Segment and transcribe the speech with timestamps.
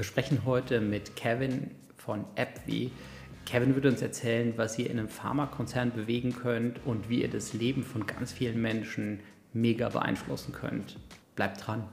[0.00, 2.90] Wir sprechen heute mit Kevin von AppWi.
[3.44, 7.52] Kevin wird uns erzählen, was ihr in einem Pharmakonzern bewegen könnt und wie ihr das
[7.52, 9.20] Leben von ganz vielen Menschen
[9.52, 10.98] mega beeinflussen könnt.
[11.36, 11.92] Bleibt dran.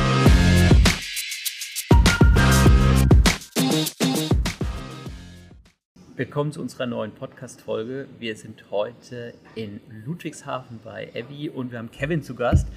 [6.17, 8.05] Willkommen zu unserer neuen Podcast-Folge.
[8.19, 12.67] Wir sind heute in Ludwigshafen bei Abby und wir haben Kevin zu Gast.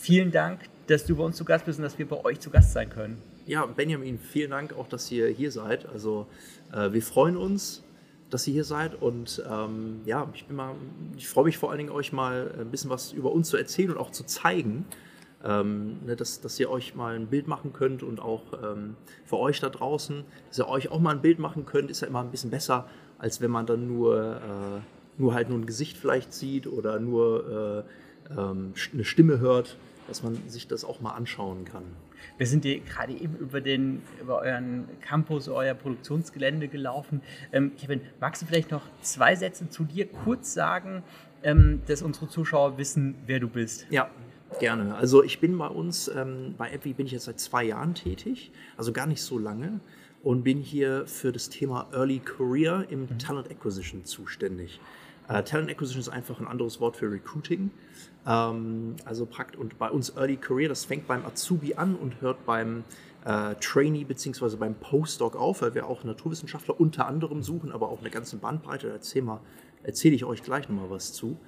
[0.00, 2.50] Vielen Dank, dass du bei uns zu Gast bist und dass wir bei euch zu
[2.50, 3.20] Gast sein können.
[3.46, 5.86] Ja, Benjamin, vielen Dank auch, dass ihr hier seid.
[5.86, 6.28] Also
[6.72, 7.82] äh, wir freuen uns,
[8.30, 10.76] dass ihr hier seid und ähm, ja, ich mal,
[11.16, 13.90] ich freue mich vor allen Dingen, euch mal ein bisschen was über uns zu erzählen
[13.90, 14.86] und auch zu zeigen.
[15.44, 19.36] Ähm, ne, dass, dass ihr euch mal ein Bild machen könnt und auch ähm, für
[19.36, 22.20] euch da draußen, dass ihr euch auch mal ein Bild machen könnt, ist ja immer
[22.20, 26.32] ein bisschen besser, als wenn man dann nur, äh, nur halt nur ein Gesicht vielleicht
[26.32, 27.84] sieht oder nur
[28.30, 29.76] äh, ähm, eine Stimme hört
[30.08, 31.84] dass man sich das auch mal anschauen kann.
[32.38, 37.20] Wir sind hier gerade eben über, den, über euren Campus, euer Produktionsgelände gelaufen.
[37.52, 41.02] Ähm, Kevin, magst du vielleicht noch zwei Sätze zu dir kurz sagen,
[41.42, 43.86] ähm, dass unsere Zuschauer wissen, wer du bist?
[43.90, 44.10] Ja,
[44.58, 44.94] gerne.
[44.94, 48.50] Also ich bin bei uns, ähm, bei Appy bin ich jetzt seit zwei Jahren tätig,
[48.76, 49.80] also gar nicht so lange
[50.22, 53.18] und bin hier für das Thema Early Career im mhm.
[53.18, 54.80] Talent Acquisition zuständig.
[55.28, 57.70] Äh, Talent Acquisition ist einfach ein anderes Wort für Recruiting.
[58.26, 62.44] Ähm, also prakt und bei uns Early Career, das fängt beim Azubi an und hört
[62.46, 62.84] beim
[63.24, 64.56] äh, Trainee bzw.
[64.56, 68.88] beim Postdoc auf, weil wir auch Naturwissenschaftler unter anderem suchen, aber auch eine ganze Bandbreite.
[68.88, 69.40] Da erzähle
[69.82, 71.38] erzähl ich euch gleich nochmal was zu.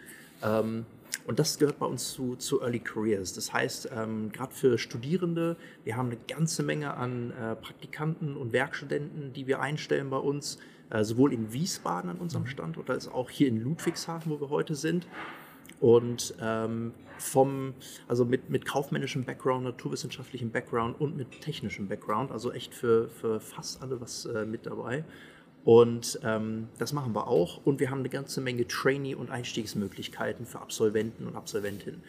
[0.43, 0.87] Ähm,
[1.27, 3.33] und das gehört bei uns zu, zu Early Careers.
[3.33, 8.53] Das heißt, ähm, gerade für Studierende, wir haben eine ganze Menge an äh, Praktikanten und
[8.53, 10.59] Werkstudenten, die wir einstellen bei uns,
[10.91, 14.77] äh, sowohl in Wiesbaden an unserem Standort als auch hier in Ludwigshafen, wo wir heute
[14.77, 15.09] sind.
[15.81, 17.75] Und ähm, vom,
[18.07, 23.41] also mit, mit kaufmännischem Background, naturwissenschaftlichem Background und mit technischem Background, also echt für, für
[23.41, 25.05] fast alle was äh, mit dabei.
[25.67, 27.61] Und ähm, das machen wir auch.
[27.67, 32.05] Und wir haben eine ganze Menge Trainee- und Einstiegsmöglichkeiten für Absolventen und Absolventinnen.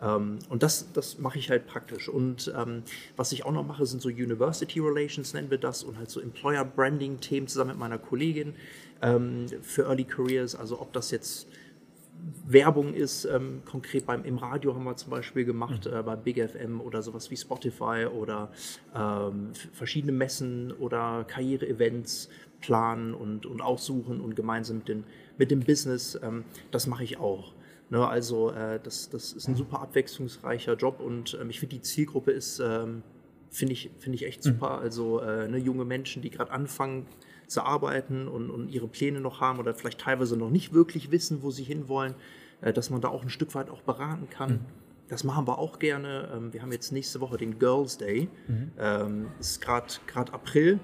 [0.00, 2.08] Ähm, und das, das mache ich halt praktisch.
[2.08, 2.84] Und ähm,
[3.14, 6.20] was ich auch noch mache, sind so University Relations, nennen wir das, und halt so
[6.20, 8.54] Employer Branding-Themen zusammen mit meiner Kollegin
[9.02, 10.54] ähm, für Early Careers.
[10.54, 11.48] Also ob das jetzt
[12.46, 15.98] Werbung ist, ähm, konkret beim, im Radio haben wir zum Beispiel gemacht, mhm.
[15.98, 18.50] äh, bei Big FM oder sowas wie Spotify oder
[18.96, 22.30] ähm, verschiedene Messen oder Karriere-Events
[22.62, 25.04] planen und, und aussuchen und gemeinsam mit, den,
[25.36, 27.52] mit dem Business, ähm, das mache ich auch.
[27.90, 31.82] Ne, also äh, das, das ist ein super abwechslungsreicher Job und ähm, ich finde, die
[31.82, 33.02] Zielgruppe ist, ähm,
[33.50, 34.52] finde ich, find ich echt mhm.
[34.52, 34.78] super.
[34.78, 37.06] Also äh, ne, junge Menschen, die gerade anfangen
[37.48, 41.42] zu arbeiten und, und ihre Pläne noch haben oder vielleicht teilweise noch nicht wirklich wissen,
[41.42, 42.14] wo sie hinwollen,
[42.62, 44.52] äh, dass man da auch ein Stück weit auch beraten kann.
[44.52, 44.60] Mhm.
[45.08, 46.30] Das machen wir auch gerne.
[46.34, 48.30] Ähm, wir haben jetzt nächste Woche den Girls Day.
[48.48, 48.70] Mhm.
[48.78, 50.80] Ähm, ist gerade April.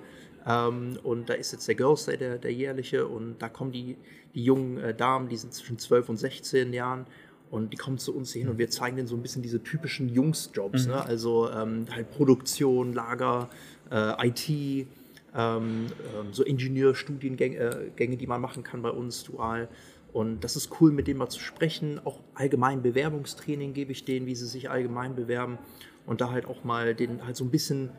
[0.49, 3.97] Ähm, und da ist jetzt der Girls Day, der, der jährliche, und da kommen die,
[4.35, 7.07] die jungen äh, Damen, die sind zwischen 12 und 16 Jahren,
[7.51, 10.09] und die kommen zu uns hin und wir zeigen denen so ein bisschen diese typischen
[10.09, 10.93] Jungsjobs, mhm.
[10.93, 11.05] ne?
[11.05, 13.49] also ähm, halt Produktion, Lager,
[13.91, 14.87] äh, IT, ähm,
[15.35, 15.87] ähm,
[16.33, 19.69] so Ingenieurstudiengänge, äh, die man machen kann bei uns dual.
[20.13, 22.01] Und das ist cool, mit denen mal zu sprechen.
[22.05, 25.59] Auch allgemein Bewerbungstraining gebe ich denen, wie sie sich allgemein bewerben.
[26.07, 27.91] Und da halt auch mal den halt so ein bisschen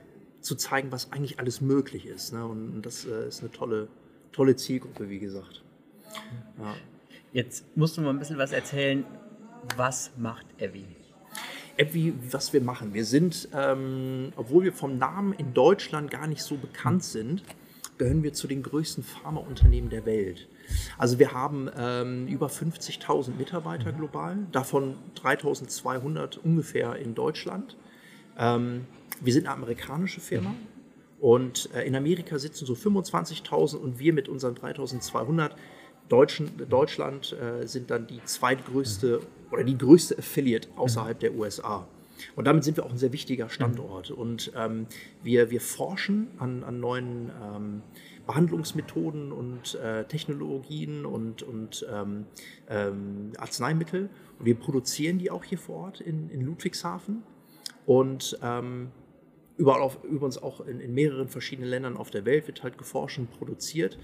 [0.42, 2.34] zu zeigen, was eigentlich alles möglich ist.
[2.34, 2.46] Ne?
[2.46, 3.88] Und das äh, ist eine tolle,
[4.32, 5.64] tolle Zielgruppe, wie gesagt.
[6.58, 6.76] Ja.
[7.32, 9.06] Jetzt musst du mal ein bisschen was erzählen.
[9.78, 10.86] Was macht Evi?
[11.78, 12.94] Evi, was wir machen.
[12.94, 17.44] Wir sind, ähm, obwohl wir vom Namen in Deutschland gar nicht so bekannt sind,
[17.98, 20.48] gehören wir zu den größten Pharmaunternehmen der Welt.
[20.98, 27.76] Also wir haben ähm, über 50.000 Mitarbeiter global, davon 3.200 ungefähr in Deutschland.
[28.38, 28.88] Ähm,
[29.22, 30.56] wir sind eine amerikanische Firma
[31.20, 35.52] und äh, in Amerika sitzen so 25.000 und wir mit unseren 3.200
[36.08, 39.22] Deutschen, Deutschland äh, sind dann die zweitgrößte
[39.52, 41.88] oder die größte Affiliate außerhalb der USA.
[42.36, 44.12] Und damit sind wir auch ein sehr wichtiger Standort.
[44.12, 44.88] Und ähm,
[45.24, 47.82] wir, wir forschen an, an neuen ähm,
[48.28, 52.26] Behandlungsmethoden und äh, Technologien und, und ähm,
[52.70, 54.10] ähm Arzneimittel.
[54.38, 57.24] Und wir produzieren die auch hier vor Ort in, in Ludwigshafen.
[57.86, 58.92] Und ähm,
[59.60, 63.20] überall auf, übrigens auch in, in, mehreren verschiedenen Ländern auf der Welt wird halt geforscht
[63.20, 64.00] und produziert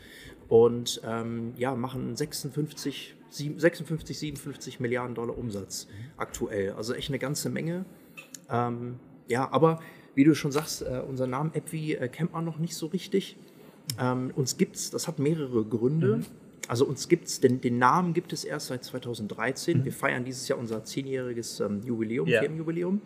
[0.50, 5.88] und ähm, ja, machen 56, 56, 57 Milliarden Dollar Umsatz
[6.18, 6.74] aktuell.
[6.74, 7.86] Also echt eine ganze Menge.
[8.50, 9.80] Ähm, ja, aber
[10.14, 13.38] wie du schon sagst, äh, unser Namen Appvi äh, kennt man noch nicht so richtig.
[13.98, 16.18] Ähm, uns es, das hat mehrere Gründe.
[16.18, 16.26] Mhm.
[16.68, 19.80] Also uns gibt's, den, den Namen gibt es erst seit 2013.
[19.80, 19.86] Mhm.
[19.86, 22.42] Wir feiern dieses Jahr unser zehnjähriges ähm, Jubiläum, yeah.
[22.42, 23.02] Firmenjubiläum.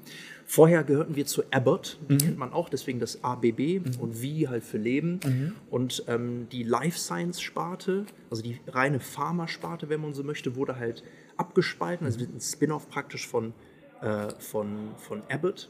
[0.45, 2.17] Vorher gehörten wir zu Abbott, die mhm.
[2.17, 3.91] kennt man auch, deswegen das ABB mhm.
[3.99, 5.19] und wie halt für Leben.
[5.23, 5.55] Mhm.
[5.69, 10.77] Und ähm, die Life Science Sparte, also die reine Pharma-Sparte, wenn man so möchte, wurde
[10.77, 11.03] halt
[11.37, 12.05] abgespalten.
[12.05, 13.53] Also ein Spin-off praktisch von,
[14.01, 15.69] äh, von, von Abbott.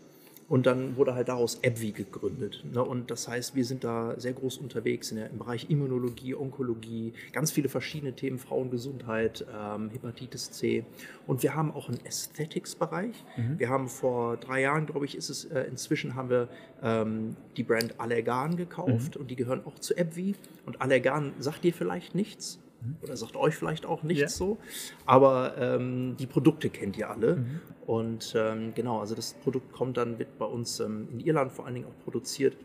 [0.49, 2.63] Und dann wurde halt daraus AbbVie gegründet.
[2.73, 2.83] Ne?
[2.83, 7.13] Und das heißt, wir sind da sehr groß unterwegs in der, im Bereich Immunologie, Onkologie,
[7.31, 10.83] ganz viele verschiedene Themen, Frauengesundheit, ähm, Hepatitis C.
[11.27, 13.15] Und wir haben auch einen Aesthetics-Bereich.
[13.37, 13.59] Mhm.
[13.59, 16.49] Wir haben vor drei Jahren, glaube ich, ist es äh, inzwischen, haben wir
[16.81, 19.21] ähm, die Brand Allergan gekauft mhm.
[19.21, 20.35] und die gehören auch zu AbbVie.
[20.65, 22.59] Und Allergan sagt dir vielleicht nichts.
[22.81, 22.97] Mhm.
[23.01, 24.29] Oder sagt euch vielleicht auch nichts ja.
[24.29, 24.57] so.
[25.05, 27.37] Aber ähm, die Produkte kennt ihr alle.
[27.37, 27.61] Mhm.
[27.85, 31.65] Und ähm, genau, also das Produkt kommt dann, wird bei uns ähm, in Irland vor
[31.65, 32.55] allen Dingen auch produziert.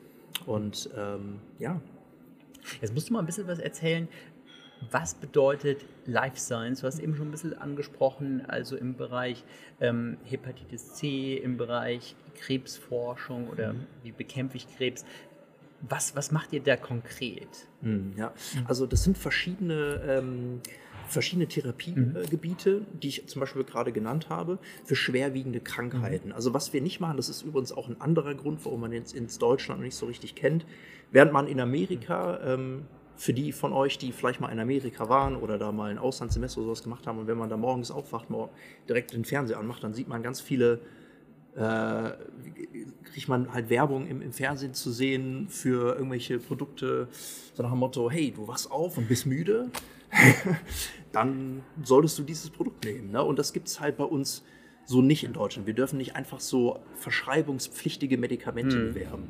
[0.46, 1.80] Und ähm, ja.
[2.80, 4.08] Jetzt musst du mal ein bisschen was erzählen.
[4.90, 6.80] Was bedeutet Life Science?
[6.80, 9.44] Du hast eben schon ein bisschen angesprochen, also im Bereich
[9.80, 13.86] ähm, Hepatitis C, im Bereich Krebsforschung oder mhm.
[14.02, 15.04] wie bekämpfe ich Krebs.
[15.88, 17.48] Was, was macht ihr da konkret?
[17.82, 18.32] Mhm, ja,
[18.66, 20.60] also das sind verschiedene, ähm,
[21.08, 23.00] verschiedene Therapiegebiete, mhm.
[23.00, 26.28] die ich zum Beispiel gerade genannt habe, für schwerwiegende Krankheiten.
[26.28, 26.34] Mhm.
[26.34, 29.14] Also was wir nicht machen, das ist übrigens auch ein anderer Grund, warum man jetzt
[29.14, 30.64] ins Deutschland noch nicht so richtig kennt.
[31.10, 32.86] Während man in Amerika ähm,
[33.16, 36.58] für die von euch, die vielleicht mal in Amerika waren oder da mal ein Auslandssemester
[36.58, 38.26] oder sowas gemacht haben und wenn man da morgens aufwacht,
[38.88, 40.80] direkt den Fernseher anmacht, dann sieht man ganz viele
[41.56, 42.10] äh,
[43.04, 47.08] kriegt man halt Werbung im, im, Fernsehen zu sehen für irgendwelche Produkte,
[47.54, 49.70] so nach dem Motto, hey, du wachst auf und bist müde,
[51.12, 53.12] dann solltest du dieses Produkt nehmen.
[53.12, 53.22] Ne?
[53.22, 54.44] Und das gibt es halt bei uns
[54.86, 55.66] so nicht in Deutschland.
[55.66, 58.92] Wir dürfen nicht einfach so verschreibungspflichtige Medikamente mhm.
[58.92, 59.28] bewerben.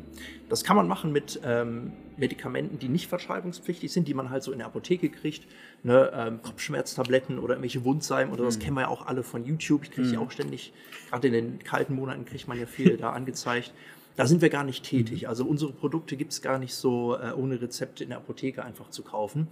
[0.48, 4.52] Das kann man machen mit ähm, Medikamenten, die nicht verschreibungspflichtig sind, die man halt so
[4.52, 5.46] in der Apotheke kriegt.
[5.82, 6.10] Ne?
[6.14, 8.46] Ähm, Kopfschmerztabletten oder irgendwelche Wundsalben oder mhm.
[8.46, 9.84] das kennen wir ja auch alle von YouTube.
[9.84, 10.22] Ich kriege die mhm.
[10.22, 10.72] auch ständig,
[11.10, 13.72] gerade in den kalten Monaten kriegt man ja viel da angezeigt.
[14.16, 15.22] Da sind wir gar nicht tätig.
[15.22, 15.28] Mhm.
[15.28, 18.90] Also unsere Produkte gibt es gar nicht so äh, ohne Rezept in der Apotheke einfach
[18.90, 19.48] zu kaufen,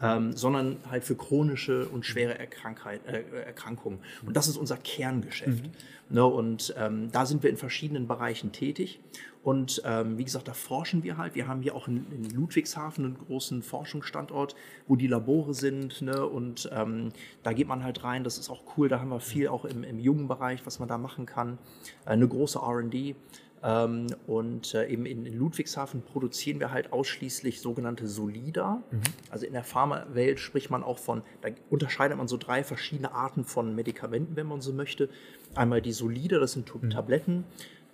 [0.00, 3.98] ähm, sondern halt für chronische und schwere Erkrankheit, äh, Erkrankungen.
[4.24, 5.64] Und das ist unser Kerngeschäft.
[5.64, 5.72] Mhm.
[6.10, 9.00] Ne, und ähm, da sind wir in verschiedenen Bereichen tätig.
[9.42, 11.34] Und ähm, wie gesagt, da forschen wir halt.
[11.34, 14.56] Wir haben hier auch in, in Ludwigshafen einen großen Forschungsstandort,
[14.86, 16.00] wo die Labore sind.
[16.00, 16.26] Ne?
[16.26, 17.10] Und ähm,
[17.42, 18.24] da geht man halt rein.
[18.24, 18.88] Das ist auch cool.
[18.88, 21.58] Da haben wir viel auch im, im jungen Bereich, was man da machen kann.
[22.06, 23.16] Äh, eine große RD.
[23.64, 28.82] Ähm, und äh, eben in, Ludwigshafen produzieren wir halt ausschließlich sogenannte Solida.
[28.90, 29.00] Mhm.
[29.30, 33.44] Also in der Pharmawelt spricht man auch von, da unterscheidet man so drei verschiedene Arten
[33.44, 35.08] von Medikamenten, wenn man so möchte.
[35.54, 36.90] Einmal die Solida, das sind mhm.
[36.90, 37.44] Tabletten,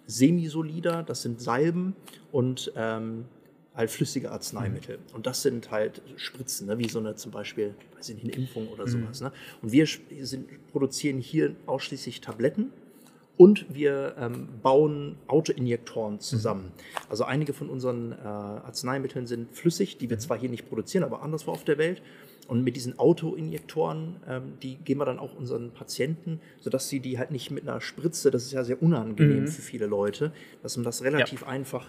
[0.06, 1.94] Semisolida, das sind Salben
[2.32, 3.26] und ähm,
[3.76, 4.96] halt flüssige Arzneimittel.
[4.96, 5.14] Mhm.
[5.14, 6.78] Und das sind halt Spritzen, ne?
[6.78, 8.90] wie so eine zum Beispiel, weiß ich nicht, eine Impfung oder mhm.
[8.90, 9.20] sowas.
[9.20, 9.30] Ne?
[9.62, 12.72] Und wir sind, produzieren hier ausschließlich Tabletten
[13.40, 16.64] und wir ähm, bauen Autoinjektoren zusammen.
[16.64, 17.08] Mhm.
[17.08, 20.20] Also einige von unseren äh, Arzneimitteln sind flüssig, die wir mhm.
[20.20, 22.02] zwar hier nicht produzieren, aber anderswo auf der Welt.
[22.48, 27.18] Und mit diesen Autoinjektoren, ähm, die geben wir dann auch unseren Patienten, sodass sie die
[27.18, 29.48] halt nicht mit einer Spritze, das ist ja sehr unangenehm mhm.
[29.48, 31.46] für viele Leute, dass man das relativ ja.
[31.46, 31.86] einfach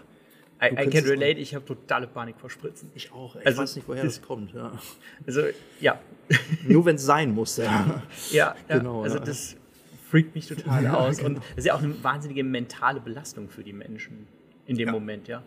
[0.64, 2.92] I, I can relate, ich habe totale Panik vor Spritzen.
[2.96, 3.36] Ich auch.
[3.36, 4.54] Ich also, weiß nicht, woher das, das kommt.
[4.54, 4.72] Ja.
[5.28, 5.42] Also,
[5.82, 6.00] ja.
[6.66, 7.58] Nur wenn es sein muss.
[7.58, 9.02] Ja, ja, ja genau.
[9.02, 9.26] Also, ja.
[9.26, 9.58] das
[10.12, 11.18] freakt mich total ja, aus.
[11.18, 11.30] Genau.
[11.30, 14.28] Und das ist ja auch eine wahnsinnige mentale Belastung für die Menschen
[14.66, 14.92] in dem ja.
[14.92, 15.42] Moment, ja.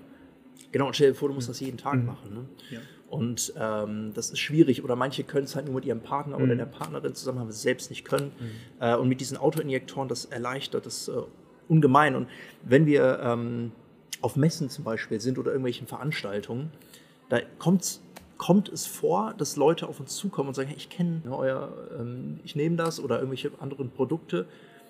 [0.73, 2.07] Genau, und stell dir vor, du musst das jeden Tag mhm.
[2.07, 2.35] machen.
[2.35, 2.45] Ne?
[2.71, 2.81] Ja.
[3.11, 4.83] Und ähm, das ist schwierig.
[4.83, 6.45] Oder manche können es halt nur mit ihrem Partner mhm.
[6.45, 8.33] oder der Partnerin zusammen haben, es selbst nicht können.
[8.39, 8.51] Mhm.
[8.81, 11.13] Äh, und mit diesen Autoinjektoren, das erleichtert das äh,
[11.69, 12.15] ungemein.
[12.15, 12.29] Und
[12.63, 13.73] wenn wir ähm,
[14.23, 16.71] auf Messen zum Beispiel sind oder irgendwelchen Veranstaltungen,
[17.29, 18.03] da kommt es
[18.39, 21.73] kommt es vor, dass Leute auf uns zukommen und sagen, hey, ich kenne ne, euer,
[21.99, 24.47] ähm, ich nehme das oder irgendwelche anderen Produkte.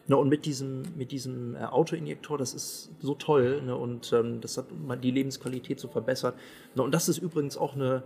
[0.06, 4.42] Ne, und mit diesem, mit diesem äh, Autoinjektor, das ist so toll ne, und ähm,
[4.42, 4.66] das hat
[5.02, 6.34] die Lebensqualität so verbessert.
[6.74, 8.02] Ne, und das ist übrigens auch eine,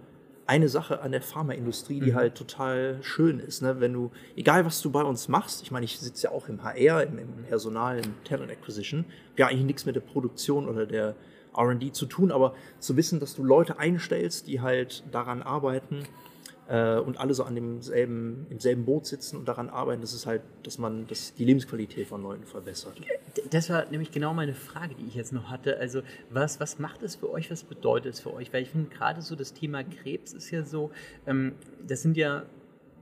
[0.47, 2.17] eine Sache an der Pharmaindustrie, die mhm.
[2.17, 3.63] halt total schön ist.
[3.63, 3.81] Ne?
[3.81, 6.63] Wenn du, egal was du bei uns machst, ich meine, ich sitze ja auch im
[6.63, 9.05] HR, im, im Personal, im Talent Acquisition,
[9.37, 11.17] ja eigentlich nichts mit der Produktion oder der
[11.57, 16.05] RD zu tun, aber zu wissen, dass du Leute einstellst, die halt daran arbeiten
[16.69, 20.27] äh, und alle so an demselben, im selben Boot sitzen und daran arbeiten, das ist
[20.27, 23.01] halt, dass man das, die Lebensqualität von Leuten verbessert.
[23.51, 25.79] Das war nämlich genau meine Frage, die ich jetzt noch hatte.
[25.79, 28.53] Also, was, was macht es für euch, was bedeutet es für euch?
[28.53, 30.91] Weil ich finde, gerade so das Thema Krebs ist ja so,
[31.27, 31.55] ähm,
[31.87, 32.45] das sind ja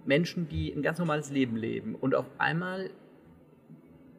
[0.05, 2.91] Menschen, die ein ganz normales Leben leben und auf einmal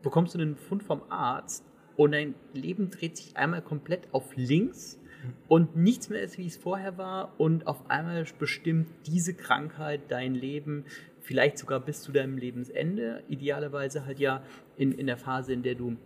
[0.02, 1.64] bekommst du einen Fund vom Arzt
[1.98, 5.00] und dein Leben dreht sich einmal komplett auf links
[5.48, 10.36] und nichts mehr ist, wie es vorher war und auf einmal bestimmt diese Krankheit dein
[10.36, 10.86] Leben
[11.20, 14.44] vielleicht sogar bis zu deinem Lebensende, idealerweise halt ja
[14.78, 15.98] in, in der Phase, in der du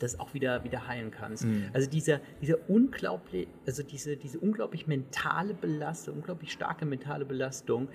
[0.00, 1.44] das auch wieder, wieder heilen kannst.
[1.44, 1.66] Mhm.
[1.72, 7.88] Also dieser, dieser unglaublich, also diese, diese unglaublich mentale Belastung, unglaublich starke mentale Belastung,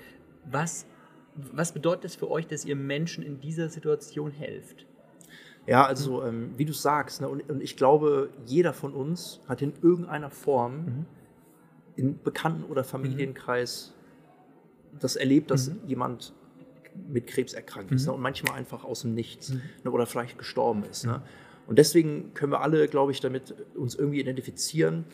[0.45, 0.85] was,
[1.35, 4.85] was bedeutet das für euch, dass ihr Menschen in dieser Situation helft?
[5.65, 9.61] Ja, also ähm, wie du sagst, ne, und, und, ich glaube, jeder von uns hat
[9.61, 11.05] in irgendeiner Form mhm.
[11.95, 13.93] in Bekannten- oder Familienkreis
[14.91, 14.99] mhm.
[14.99, 15.79] das erlebt, dass mhm.
[15.87, 16.33] jemand
[17.09, 18.17] mit Krebs erkrankt ist ne, mhm.
[18.17, 19.61] und manchmal einfach aus dem Nichts mhm.
[19.83, 21.05] ne, oder vielleicht gestorben ist.
[21.05, 21.13] Ne?
[21.13, 21.21] Mhm.
[21.67, 25.05] Und deswegen können wir alle, glaube ich, damit uns irgendwie identifizieren,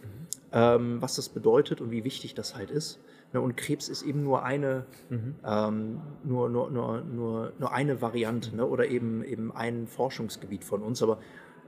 [0.52, 3.00] ähm, was das bedeutet und wie wichtig das halt ist.
[3.32, 5.36] Ne, und Krebs ist eben nur eine, mhm.
[5.46, 8.66] ähm, nur, nur, nur, nur, nur eine Variante ne?
[8.66, 11.04] oder eben, eben ein Forschungsgebiet von uns.
[11.04, 11.20] Aber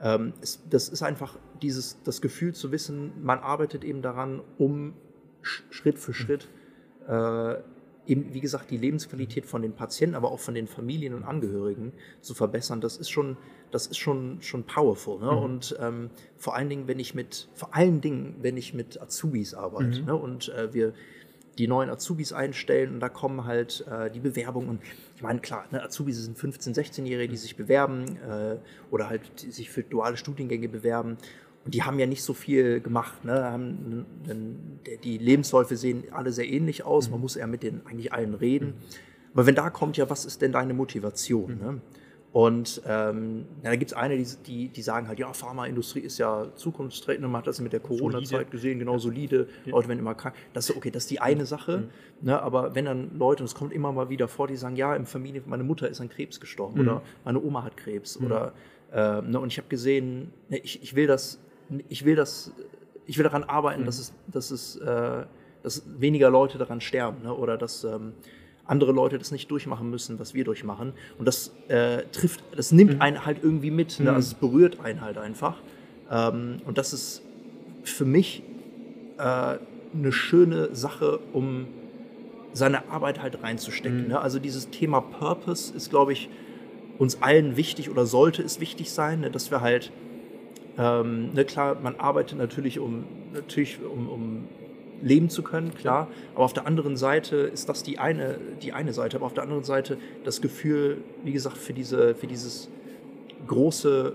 [0.01, 4.93] ähm, es, das ist einfach dieses, das Gefühl zu wissen, man arbeitet eben daran, um
[5.41, 6.49] Schritt für Schritt
[7.07, 7.55] äh,
[8.07, 11.93] eben, wie gesagt, die Lebensqualität von den Patienten, aber auch von den Familien und Angehörigen
[12.21, 12.81] zu verbessern.
[12.81, 13.37] Das ist schon,
[13.69, 15.19] das ist schon, schon powerful.
[15.19, 15.31] Ne?
[15.31, 15.37] Mhm.
[15.37, 19.53] Und ähm, vor allen Dingen, wenn ich mit, vor allen Dingen, wenn ich mit Azubis
[19.53, 20.05] arbeite mhm.
[20.05, 20.15] ne?
[20.15, 20.93] und äh, wir
[21.61, 24.67] die neuen Azubis einstellen und da kommen halt äh, die Bewerbungen.
[24.67, 24.81] Und
[25.15, 28.57] ich meine, klar, ne, Azubis sind 15-, 16-Jährige, die sich bewerben äh,
[28.89, 31.17] oder halt die sich für duale Studiengänge bewerben.
[31.63, 33.23] Und die haben ja nicht so viel gemacht.
[33.23, 33.43] Ne?
[33.43, 34.07] Haben,
[35.03, 37.11] die Lebensläufe sehen alle sehr ähnlich aus.
[37.11, 37.21] Man mhm.
[37.21, 38.69] muss ja mit den eigentlich allen reden.
[38.69, 38.73] Mhm.
[39.33, 41.53] Aber wenn da kommt, ja, was ist denn deine Motivation?
[41.53, 41.59] Mhm.
[41.59, 41.81] Ne?
[42.33, 46.17] Und ähm, ja, da gibt es eine, die, die, die, sagen halt, ja, Pharmaindustrie ist
[46.17, 47.21] ja zukunftsträchtig.
[47.21, 49.49] Man hat das mit der Corona-Zeit gesehen, genau solide.
[49.65, 49.73] Ja.
[49.73, 50.33] Leute werden immer krank.
[50.53, 51.89] Das ist okay, das ist die eine Sache.
[52.21, 52.27] Mhm.
[52.27, 54.95] Ne, aber wenn dann Leute, und es kommt immer mal wieder vor, die sagen, ja,
[54.95, 56.87] im Familie, meine Mutter ist an Krebs gestorben mhm.
[56.87, 58.17] oder meine Oma hat Krebs.
[58.17, 58.25] Mhm.
[58.27, 58.53] Oder,
[58.93, 61.37] äh, ne, und ich habe gesehen, ne, ich, ich will das,
[61.89, 62.53] ich will das,
[63.07, 63.87] ich will daran arbeiten, mhm.
[63.87, 65.25] dass es, dass es, äh,
[65.63, 67.23] dass weniger Leute daran sterben.
[67.23, 68.13] Ne, oder dass ähm,
[68.71, 70.93] andere Leute das nicht durchmachen müssen, was wir durchmachen.
[71.19, 73.01] Und das äh, trifft, das nimmt mhm.
[73.01, 73.99] einen halt irgendwie mit.
[73.99, 74.09] Ne?
[74.09, 74.15] Mhm.
[74.15, 75.57] Also es berührt einen halt einfach.
[76.09, 77.21] Ähm, und das ist
[77.83, 78.43] für mich
[79.17, 79.57] äh,
[79.93, 81.67] eine schöne Sache, um
[82.53, 84.03] seine Arbeit halt reinzustecken.
[84.03, 84.07] Mhm.
[84.09, 84.21] Ne?
[84.21, 86.29] Also dieses Thema Purpose ist, glaube ich,
[86.97, 89.31] uns allen wichtig oder sollte es wichtig sein, ne?
[89.31, 89.91] dass wir halt,
[90.77, 94.43] ähm, ne, klar, man arbeitet natürlich um, natürlich um, um
[95.01, 96.07] leben zu können, klar.
[96.35, 99.17] Aber auf der anderen Seite ist das die eine, die eine Seite.
[99.17, 102.69] Aber auf der anderen Seite das Gefühl, wie gesagt, für, diese, für dieses
[103.47, 104.13] große,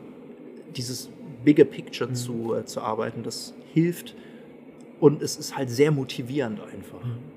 [0.77, 1.11] dieses
[1.45, 2.15] bigger Picture mhm.
[2.15, 4.15] zu, äh, zu arbeiten, das hilft.
[5.01, 7.05] Und es ist halt sehr motivierend einfach.
[7.05, 7.37] Mhm.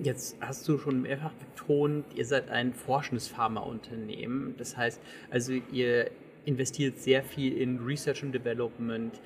[0.00, 4.54] Jetzt hast du schon mehrfach betont, ihr seid ein forschendes Pharmaunternehmen.
[4.56, 6.10] Das heißt, also ihr
[6.44, 9.20] investiert sehr viel in Research and Development.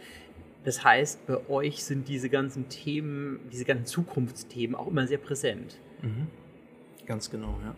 [0.65, 5.79] Das heißt, bei euch sind diese ganzen Themen, diese ganzen Zukunftsthemen auch immer sehr präsent.
[6.03, 6.29] Mhm.
[7.07, 7.75] Ganz genau, ja.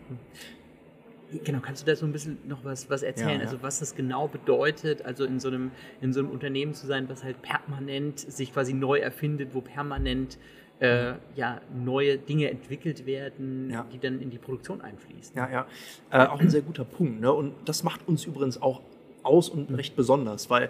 [1.43, 3.29] Genau, kannst du da so ein bisschen noch was, was erzählen?
[3.29, 3.41] Ja, ja.
[3.41, 7.09] Also was das genau bedeutet, also in so, einem, in so einem Unternehmen zu sein,
[7.09, 10.37] was halt permanent sich quasi neu erfindet, wo permanent
[10.79, 13.85] äh, ja, neue Dinge entwickelt werden, ja.
[13.91, 15.35] die dann in die Produktion einfließen.
[15.35, 15.67] Ja, ja.
[16.11, 17.21] Äh, auch ein sehr guter Punkt.
[17.21, 17.31] Ne?
[17.31, 18.81] Und das macht uns übrigens auch
[19.23, 19.75] aus und mhm.
[19.75, 20.69] recht besonders, weil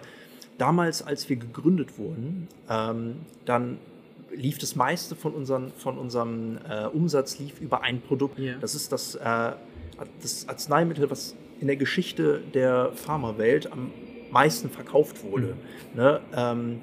[0.58, 3.78] damals, als wir gegründet wurden, ähm, dann
[4.32, 8.38] lief das meiste von, unseren, von unserem äh, Umsatz lief über ein Produkt.
[8.38, 8.56] Yeah.
[8.60, 9.52] Das ist das, äh,
[10.20, 13.90] das Arzneimittel, was in der Geschichte der Pharmawelt am
[14.30, 15.56] meisten verkauft wurde.
[15.94, 16.00] Mhm.
[16.00, 16.20] Ne?
[16.34, 16.80] Ähm,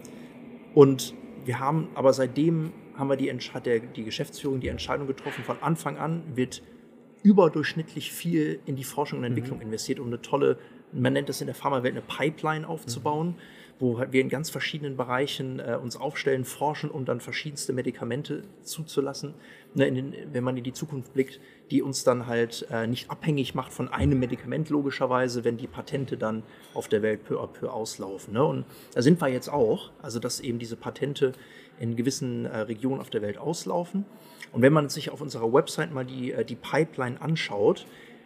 [0.74, 1.14] und
[1.46, 5.58] wir haben aber seitdem haben wir die, hat der, die Geschäftsführung die Entscheidung getroffen, von
[5.62, 6.62] Anfang an wird
[7.24, 9.66] überdurchschnittlich viel in die Forschung und Entwicklung mhm.
[9.66, 10.58] investiert, um eine tolle,
[10.92, 13.30] man nennt das in der Pharmawelt eine Pipeline aufzubauen.
[13.30, 18.44] Mhm wo wir in ganz verschiedenen Bereichen äh, uns aufstellen, forschen, um dann verschiedenste Medikamente
[18.62, 19.34] zuzulassen,
[19.74, 23.56] ne, den, wenn man in die Zukunft blickt, die uns dann halt äh, nicht abhängig
[23.56, 27.74] macht von einem Medikament logischerweise, wenn die Patente dann auf der Welt peu à peu
[27.74, 28.34] auslaufen.
[28.36, 28.46] Ne?
[28.46, 28.64] Und
[28.94, 31.34] da sind wir jetzt auch, also dass eben diese Patente
[31.78, 34.06] in gewissen äh, Regionen auf der Welt auslaufen.
[34.54, 37.86] Und wenn man sich auf unserer Website mal die, äh, die Pipeline anschaut,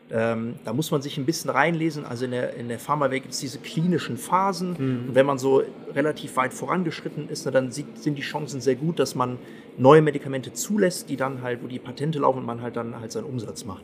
[0.10, 2.06] ähm, da muss man sich ein bisschen reinlesen.
[2.06, 4.70] Also in der, in der Pharmawelt gibt es diese klinischen Phasen.
[4.70, 5.10] Mhm.
[5.10, 9.00] Und wenn man so relativ weit vorangeschritten ist, dann sieht, sind die Chancen sehr gut,
[9.00, 9.38] dass man
[9.78, 13.12] neue Medikamente zulässt, die dann halt, wo die Patente laufen und man halt dann halt
[13.12, 13.84] seinen Umsatz macht.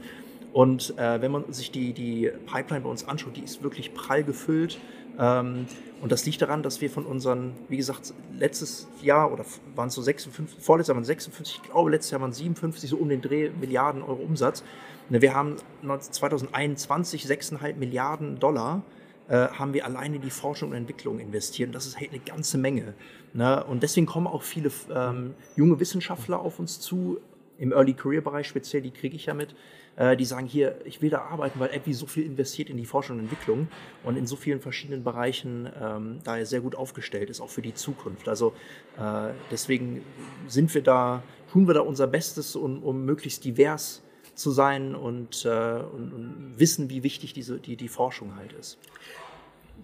[0.54, 4.24] Und äh, wenn man sich die, die Pipeline bei uns anschaut, die ist wirklich prall
[4.24, 4.78] gefüllt.
[5.20, 5.68] Ähm,
[6.02, 9.94] und das liegt daran, dass wir von unseren, wie gesagt, letztes Jahr oder waren es
[9.94, 13.22] so 56, vorletztes Jahr waren 56, ich glaube letztes Jahr waren 57, so um den
[13.22, 14.64] Dreh Milliarden Euro Umsatz.
[15.10, 18.84] Ne, wir haben 2021 6,5 Milliarden Dollar
[19.30, 21.70] äh, haben wir alleine in die Forschung und Entwicklung investiert.
[21.70, 22.94] Und das ist halt eine ganze Menge.
[23.34, 23.64] Ne?
[23.64, 27.20] Und deswegen kommen auch viele ähm, junge Wissenschaftler auf uns zu,
[27.58, 29.56] im Early Career Bereich speziell, die kriege ich ja mit,
[29.96, 32.86] äh, die sagen hier, ich will da arbeiten, weil Abby so viel investiert in die
[32.86, 33.68] Forschung und Entwicklung
[34.04, 37.62] und in so vielen verschiedenen Bereichen ähm, da er sehr gut aufgestellt ist, auch für
[37.62, 38.28] die Zukunft.
[38.28, 38.54] Also
[38.98, 40.04] äh, deswegen
[40.48, 44.02] sind wir da, tun wir da unser Bestes, um, um möglichst divers
[44.36, 48.80] zu sein und, äh, und, und, wissen, wie wichtig diese, die, die Forschung halt ist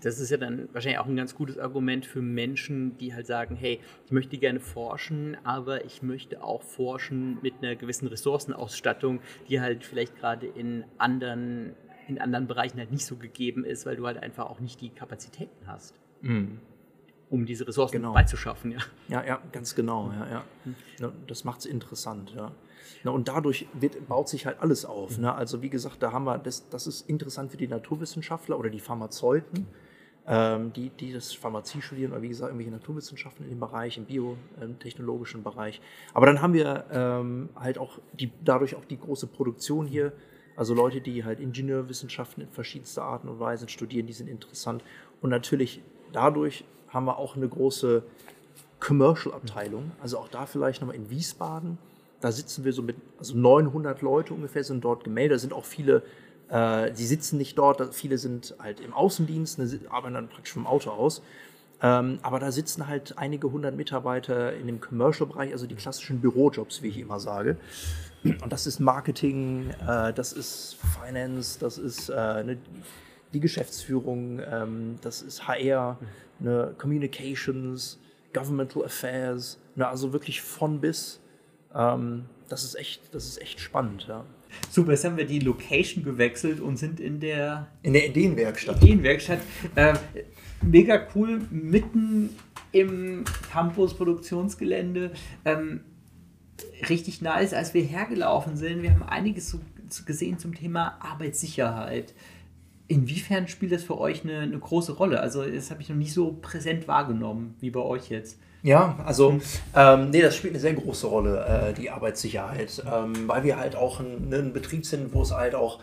[0.01, 3.55] das ist ja dann wahrscheinlich auch ein ganz gutes Argument für Menschen, die halt sagen,
[3.55, 9.59] hey, ich möchte gerne forschen, aber ich möchte auch forschen mit einer gewissen Ressourcenausstattung, die
[9.61, 11.73] halt vielleicht gerade in anderen,
[12.07, 14.89] in anderen Bereichen halt nicht so gegeben ist, weil du halt einfach auch nicht die
[14.89, 15.95] Kapazitäten hast.
[16.21, 16.59] Mhm.
[17.29, 18.13] Um diese Ressourcen genau.
[18.13, 18.79] beizuschaffen, ja.
[19.07, 20.43] Ja, ja, ganz genau, ja,
[20.99, 21.11] ja.
[21.27, 22.51] das macht es interessant, ja.
[23.03, 25.17] Na, und dadurch wird, baut sich halt alles auf.
[25.17, 25.33] Ne?
[25.33, 28.79] Also wie gesagt, da haben wir, das, das ist interessant für die Naturwissenschaftler oder die
[28.79, 29.67] Pharmazeuten
[30.29, 34.05] ähm, die, die das Pharmazie studieren oder wie gesagt irgendwelche Naturwissenschaften in dem Bereich, im
[34.05, 35.81] biotechnologischen Bereich.
[36.13, 40.13] Aber dann haben wir ähm, halt auch die, dadurch auch die große Produktion hier.
[40.55, 44.83] Also Leute, die halt Ingenieurwissenschaften in verschiedenster Art und Weise studieren, die sind interessant.
[45.21, 45.81] Und natürlich
[46.13, 48.03] dadurch haben wir auch eine große
[48.79, 49.91] Commercial-Abteilung.
[49.99, 51.79] Also auch da vielleicht nochmal in Wiesbaden.
[52.21, 55.35] Da sitzen wir so mit, also 900 Leute ungefähr sind dort gemeldet.
[55.35, 56.03] Da sind auch viele
[56.49, 60.65] äh, sie sitzen nicht dort, viele sind halt im Außendienst, ne, arbeiten dann praktisch vom
[60.65, 61.21] Auto aus.
[61.81, 66.81] Ähm, aber da sitzen halt einige hundert Mitarbeiter in dem Commercial-Bereich, also die klassischen Bürojobs,
[66.81, 67.57] wie ich immer sage.
[68.23, 72.57] Und das ist Marketing, äh, das ist Finance, das ist äh, ne,
[73.31, 75.97] die Geschäftsführung, ähm, das ist HR,
[76.39, 77.99] ne, Communications,
[78.33, 81.21] Governmental Affairs, ne, also wirklich von bis.
[81.75, 84.25] Ähm, das ist echt, das ist echt spannend, ja.
[84.69, 88.81] Super, jetzt haben wir die Location gewechselt und sind in der in der Ideenwerkstatt.
[88.81, 89.39] Ideenwerkstatt.
[89.75, 89.93] Äh,
[90.61, 92.31] mega cool, mitten
[92.71, 95.11] im Campus-Produktionsgelände.
[95.45, 95.81] Ähm,
[96.89, 98.81] richtig nice, als wir hergelaufen sind.
[98.81, 99.59] Wir haben einiges so,
[100.05, 102.13] gesehen zum Thema Arbeitssicherheit.
[102.87, 105.19] Inwiefern spielt das für euch eine, eine große Rolle?
[105.19, 108.39] Also, das habe ich noch nicht so präsent wahrgenommen wie bei euch jetzt.
[108.61, 109.41] Ja, also mhm.
[109.73, 113.77] ähm, nee, das spielt eine sehr große Rolle, äh, die Arbeitssicherheit, ähm, weil wir halt
[113.77, 115.79] auch ein, ein, Betrieb sind, wo es halt auch,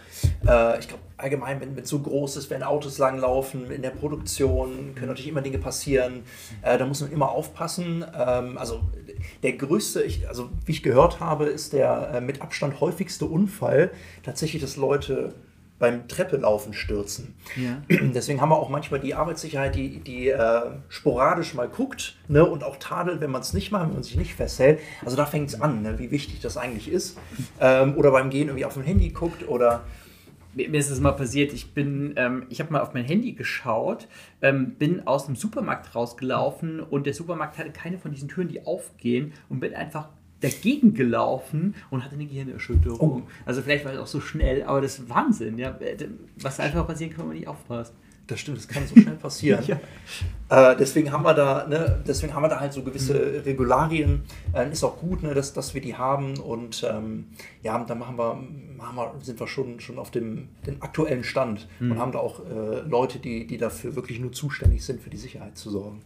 [0.46, 4.94] äh, ich glaube allgemein, wenn es so groß ist, wenn Autos langlaufen, in der Produktion
[4.94, 6.24] können natürlich immer Dinge passieren,
[6.60, 8.04] äh, da muss man immer aufpassen.
[8.14, 8.82] Ähm, also
[9.42, 13.90] der größte, ich, also wie ich gehört habe, ist der äh, mit Abstand häufigste Unfall
[14.22, 15.32] tatsächlich, dass Leute
[15.78, 17.34] beim Treppelaufen stürzen.
[17.56, 17.82] Ja.
[17.88, 22.64] Deswegen haben wir auch manchmal die Arbeitssicherheit, die, die äh, sporadisch mal guckt ne, und
[22.64, 24.80] auch tadelt, wenn man es nicht macht, wenn man sich nicht festhält.
[25.04, 27.18] Also da fängt es an, ne, wie wichtig das eigentlich ist.
[27.60, 29.84] Ähm, oder beim Gehen irgendwie auf dem Handy guckt oder
[30.56, 34.08] mir ist es mal passiert, ich bin, ähm, ich habe mal auf mein Handy geschaut,
[34.40, 38.64] ähm, bin aus dem Supermarkt rausgelaufen und der Supermarkt hatte keine von diesen Türen, die
[38.64, 40.08] aufgehen und bin einfach
[40.40, 43.22] dagegen gelaufen und hatte eine Gehirnerschütterung.
[43.22, 43.28] Oh.
[43.44, 45.58] Also vielleicht war es auch so schnell, aber das ist Wahnsinn.
[45.58, 45.78] Ja?
[46.40, 47.94] Was einfach passieren kann, wenn man nicht aufpasst.
[48.26, 49.64] Das stimmt, das kann so schnell passieren.
[49.66, 50.72] ja.
[50.72, 53.40] äh, deswegen haben wir da, ne, deswegen haben wir da halt so gewisse mhm.
[53.44, 54.22] Regularien.
[54.52, 56.36] Äh, ist auch gut, ne, dass, dass wir die haben.
[56.38, 57.28] Und ähm,
[57.62, 58.34] ja, da machen wir,
[58.76, 61.92] machen wir, sind wir schon, schon auf dem, dem aktuellen Stand mhm.
[61.92, 65.18] und haben da auch äh, Leute, die, die dafür wirklich nur zuständig sind, für die
[65.18, 66.02] Sicherheit zu sorgen.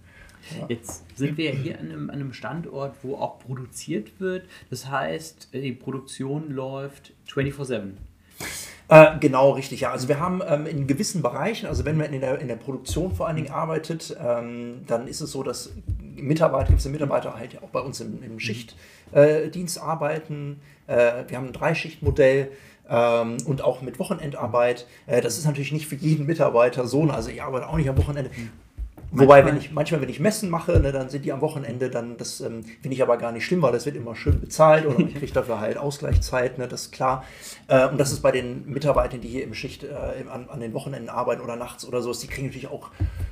[0.58, 0.66] Ja.
[0.68, 4.46] Jetzt sind wir ja hier an einem, an einem, Standort, wo auch produziert wird.
[4.70, 7.92] Das heißt, die Produktion läuft 24-7.
[8.88, 9.92] Äh, genau, richtig, ja.
[9.92, 13.14] Also wir haben ähm, in gewissen Bereichen, also wenn man in der, in der Produktion
[13.14, 15.72] vor allen Dingen arbeitet, ähm, dann ist es so, dass
[16.16, 20.60] Mitarbeiter, gewisse Mitarbeiter halt auch bei uns im, im Schichtdienst äh, arbeiten.
[20.88, 22.50] Äh, wir haben ein Dreischichtmodell
[22.88, 24.86] ähm, und auch mit Wochenendarbeit.
[25.06, 27.04] Äh, das ist natürlich nicht für jeden Mitarbeiter so.
[27.04, 28.30] Also ich arbeite auch nicht am Wochenende.
[29.12, 32.16] Wobei, wenn ich, manchmal, wenn ich Messen mache, ne, dann sind die am Wochenende, dann,
[32.16, 35.00] das ähm, finde ich aber gar nicht schlimm, weil das wird immer schön bezahlt oder
[35.00, 37.24] ich kriege dafür halt Ausgleichszeit, ne, das ist klar.
[37.66, 39.88] Äh, und das ist bei den Mitarbeitern, die hier im Schicht äh,
[40.30, 42.90] an, an, den Wochenenden arbeiten oder nachts oder so, die kriegen natürlich auch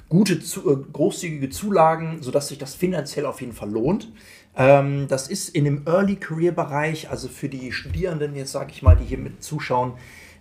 [0.08, 4.12] gute, zu, äh, großzügige Zulagen, sodass sich das finanziell auf jeden Fall lohnt.
[4.56, 8.82] Ähm, das ist in dem Early Career Bereich, also für die Studierenden, jetzt sage ich
[8.82, 9.92] mal, die hier mit zuschauen,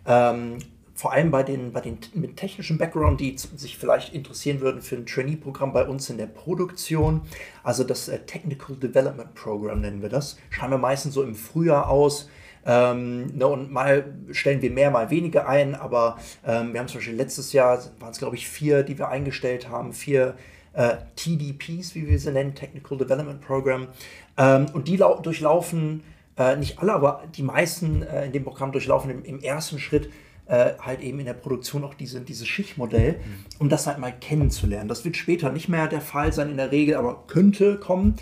[0.08, 0.58] ähm,
[0.98, 4.96] vor allem bei den, bei den mit technischem Background, die sich vielleicht interessieren würden für
[4.96, 7.22] ein Trainee-Programm bei uns in der Produktion.
[7.64, 10.38] Also das äh, Technical Development Program nennen wir das.
[10.50, 12.30] Schreiben wir meistens so im Frühjahr aus.
[12.66, 16.98] Ähm, ne, und mal stellen wir mehr, mal weniger ein, aber ähm, wir haben zum
[16.98, 20.36] Beispiel letztes Jahr, waren es glaube ich vier, die wir eingestellt haben, vier
[20.74, 23.88] äh, TDPs, wie wir sie nennen, Technical Development Program.
[24.36, 26.04] Ähm, und die durchlaufen,
[26.40, 30.10] äh, nicht alle, aber die meisten äh, in dem Programm durchlaufen im, im ersten Schritt
[30.48, 33.46] äh, halt eben in der Produktion auch diese, dieses Schichtmodell, mhm.
[33.60, 34.88] um das halt mal kennenzulernen.
[34.88, 38.16] Das wird später nicht mehr der Fall sein in der Regel, aber könnte kommen.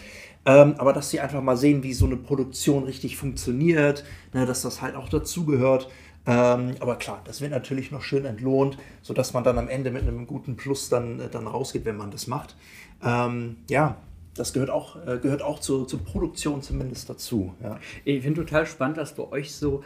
[0.46, 4.62] Ähm, aber dass sie einfach mal sehen, wie so eine Produktion richtig funktioniert, ne, dass
[4.62, 5.90] das halt auch dazugehört.
[6.28, 10.04] Ähm, aber klar, das wird natürlich noch schön entlohnt, sodass man dann am Ende mit
[10.04, 12.56] einem guten Plus dann, äh, dann rausgeht, wenn man das macht.
[13.04, 13.98] Ähm, ja,
[14.36, 17.54] das gehört auch, äh, gehört auch zur, zur Produktion zumindest dazu.
[17.64, 17.80] Ja.
[18.04, 19.84] Ich finde total spannend, dass bei euch so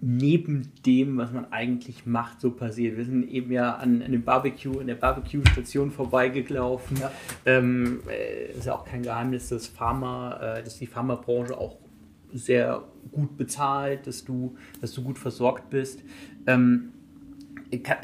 [0.00, 2.96] neben dem, was man eigentlich macht, so passiert.
[2.96, 6.98] Wir sind eben ja an, an dem Barbecue, in der Barbecue-Station vorbeigelaufen.
[6.98, 7.10] Ja.
[7.44, 11.78] Ähm, äh, ist ja auch kein Geheimnis, dass Pharma, äh, dass die Pharmabranche auch
[12.32, 16.02] sehr gut bezahlt, dass du, dass du gut versorgt bist.
[16.46, 16.92] Ähm,
[17.82, 17.98] kann,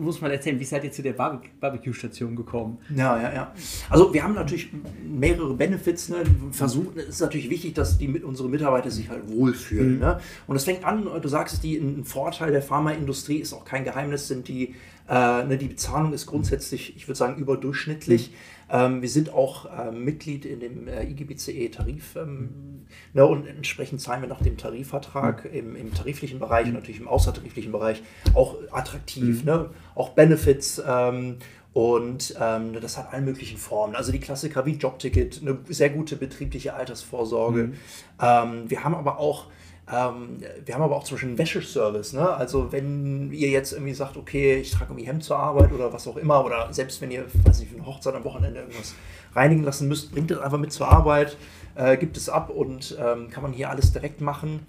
[0.00, 2.78] muss mal erzählen, wie seid ihr zu der Barbecue-Station gekommen?
[2.94, 3.54] Ja, ja, ja.
[3.88, 4.70] Also wir haben natürlich
[5.04, 6.08] mehrere Benefits.
[6.08, 6.16] Ne?
[6.50, 9.94] Versuchen, es ist natürlich wichtig, dass die, unsere Mitarbeiter sich halt wohlfühlen.
[9.94, 10.00] Mhm.
[10.00, 10.20] Ne?
[10.46, 13.84] Und es fängt an, du sagst es, die, ein Vorteil der Pharmaindustrie ist auch kein
[13.84, 14.74] Geheimnis, sind die,
[15.08, 18.30] äh, ne, die Bezahlung ist grundsätzlich, ich würde sagen, überdurchschnittlich.
[18.30, 18.34] Mhm.
[18.70, 24.22] Ähm, wir sind auch äh, Mitglied in dem äh, IGBCE-Tarif ähm, ne, und entsprechend zahlen
[24.22, 25.58] wir nach dem Tarifvertrag mhm.
[25.58, 28.02] im, im, tariflichen Bereich und natürlich im außertariflichen Bereich
[28.34, 29.40] auch attraktiv.
[29.40, 29.44] Mhm.
[29.44, 29.70] Ne?
[29.94, 31.36] Auch Benefits ähm,
[31.72, 33.96] und ähm, das hat allen möglichen Formen.
[33.96, 37.64] Also die Klassiker wie Jobticket, eine sehr gute betriebliche Altersvorsorge.
[37.64, 37.74] Mhm.
[38.22, 39.46] Ähm, wir haben aber auch
[39.92, 42.14] ähm, wir haben aber auch zum Beispiel einen Wäscheservice.
[42.14, 42.28] Ne?
[42.28, 46.08] Also wenn ihr jetzt irgendwie sagt, okay, ich trage irgendwie Hemd zur Arbeit oder was
[46.08, 48.94] auch immer, oder selbst wenn ihr, weiß nicht, für eine Hochzeit am Wochenende irgendwas
[49.34, 51.36] reinigen lassen müsst, bringt das einfach mit zur Arbeit,
[51.74, 54.60] äh, gibt es ab und ähm, kann man hier alles direkt machen.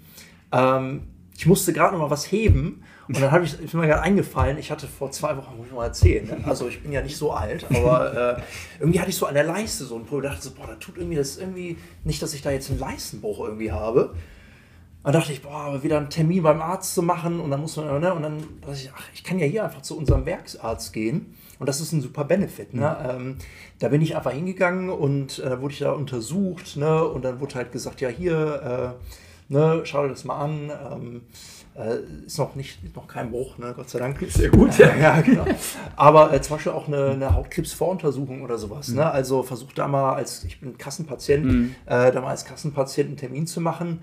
[0.52, 1.04] Ähm,
[1.38, 4.58] ich musste gerade noch mal was heben und dann habe ich, ist mir gerade eingefallen,
[4.58, 6.38] ich hatte vor zwei Wochen, muss ich mal erzählen, ne?
[6.44, 8.42] also ich bin ja nicht so alt, aber äh,
[8.80, 10.96] irgendwie hatte ich so an der Leiste so ein Problem, dachte so, boah, da tut
[10.96, 14.14] irgendwie das irgendwie, nicht, dass ich da jetzt einen Leistenbruch irgendwie habe.
[15.06, 18.00] Und dachte ich, boah, wieder einen Termin beim Arzt zu machen und dann muss man,
[18.00, 18.12] ne?
[18.12, 21.36] Und dann dachte ich, ach, ich kann ja hier einfach zu unserem Werksarzt gehen.
[21.60, 22.74] Und das ist ein super Benefit.
[22.74, 22.96] Ne?
[23.00, 23.10] Mhm.
[23.10, 23.36] Ähm,
[23.78, 27.04] da bin ich einfach hingegangen und äh, wurde ich da untersucht, ne?
[27.04, 28.96] Und dann wurde halt gesagt, ja, hier,
[29.48, 30.72] äh, ne, schau dir das mal an.
[30.90, 31.22] Ähm,
[31.76, 33.74] äh, ist noch nicht noch kein Bruch, ne?
[33.76, 34.18] Gott sei Dank.
[34.28, 34.92] Sehr gut, ja.
[35.00, 35.44] ja genau.
[35.94, 38.88] Aber äh, zum Beispiel auch eine, eine Hautkrebsvoruntersuchung oder sowas.
[38.88, 38.94] Ne?
[38.94, 38.98] Mhm.
[38.98, 39.10] Ne?
[39.12, 41.74] Also versucht da mal als, ich bin Kassenpatient, mhm.
[41.86, 44.02] äh, da mal als Kassenpatient einen Termin zu machen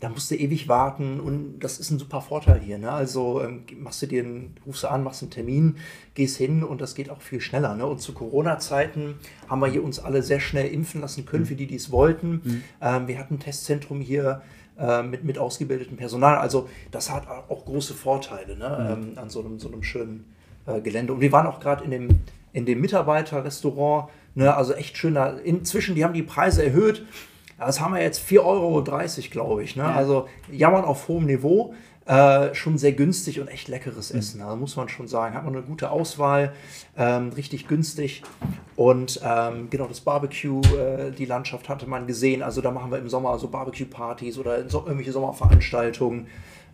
[0.00, 2.78] da musst du ewig warten und das ist ein super Vorteil hier.
[2.78, 2.90] Ne?
[2.90, 5.76] Also ähm, machst du dir einen, rufst du an, machst einen Termin,
[6.14, 7.74] gehst hin und das geht auch viel schneller.
[7.74, 7.84] Ne?
[7.84, 9.16] Und zu Corona-Zeiten
[9.48, 11.48] haben wir hier uns alle sehr schnell impfen lassen können, mhm.
[11.48, 12.40] für die, die es wollten.
[12.44, 12.62] Mhm.
[12.80, 14.42] Ähm, wir hatten ein Testzentrum hier
[14.78, 16.36] äh, mit, mit ausgebildetem Personal.
[16.36, 18.96] Also das hat auch große Vorteile ne?
[18.96, 19.10] Mhm.
[19.10, 20.32] Ähm, an so einem, so einem schönen
[20.66, 21.12] äh, Gelände.
[21.12, 22.08] Und wir waren auch gerade in dem,
[22.52, 24.10] in dem Mitarbeiterrestaurant.
[24.36, 24.54] Ne?
[24.54, 25.40] Also echt schöner.
[25.42, 27.04] Inzwischen, die haben die Preise erhöht.
[27.58, 28.82] Das haben wir jetzt 4,30 Euro,
[29.30, 29.76] glaube ich.
[29.76, 29.82] Ne?
[29.82, 29.94] Ja.
[29.94, 31.74] Also jammern auf hohem Niveau.
[32.08, 34.18] Äh, schon sehr günstig und echt leckeres mhm.
[34.18, 34.40] Essen.
[34.40, 35.34] Also muss man schon sagen.
[35.34, 36.54] Hat man eine gute Auswahl,
[36.96, 38.22] ähm, richtig günstig.
[38.76, 42.42] Und ähm, genau das Barbecue, äh, die Landschaft hatte man gesehen.
[42.42, 46.28] Also da machen wir im Sommer so Barbecue-Partys oder so, irgendwelche Sommerveranstaltungen.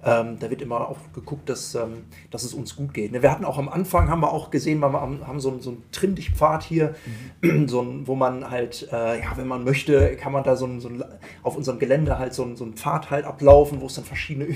[0.04, 3.12] Ähm, da wird immer auch geguckt, dass, ähm, dass es uns gut geht.
[3.12, 3.22] Ne?
[3.22, 6.62] Wir hatten auch am Anfang, haben wir auch gesehen, wir haben so, so einen Trindig-Pfad
[6.62, 6.94] hier,
[7.40, 7.68] mhm.
[7.68, 10.80] so ein, wo man halt, äh, ja, wenn man möchte, kann man da so, ein,
[10.80, 11.02] so ein,
[11.42, 14.48] auf unserem Gelände halt so, ein, so einen Pfad halt ablaufen, wo es dann verschiedene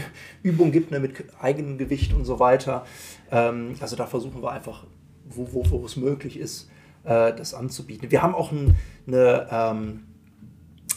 [0.43, 2.85] Übungen gibt ne, mit eigenem Gewicht und so weiter.
[3.31, 4.85] Ähm, also da versuchen wir einfach,
[5.31, 6.69] wo, wo, wo es möglich ist,
[7.05, 8.11] äh, das anzubieten.
[8.11, 10.05] Wir haben auch ein, eine ähm,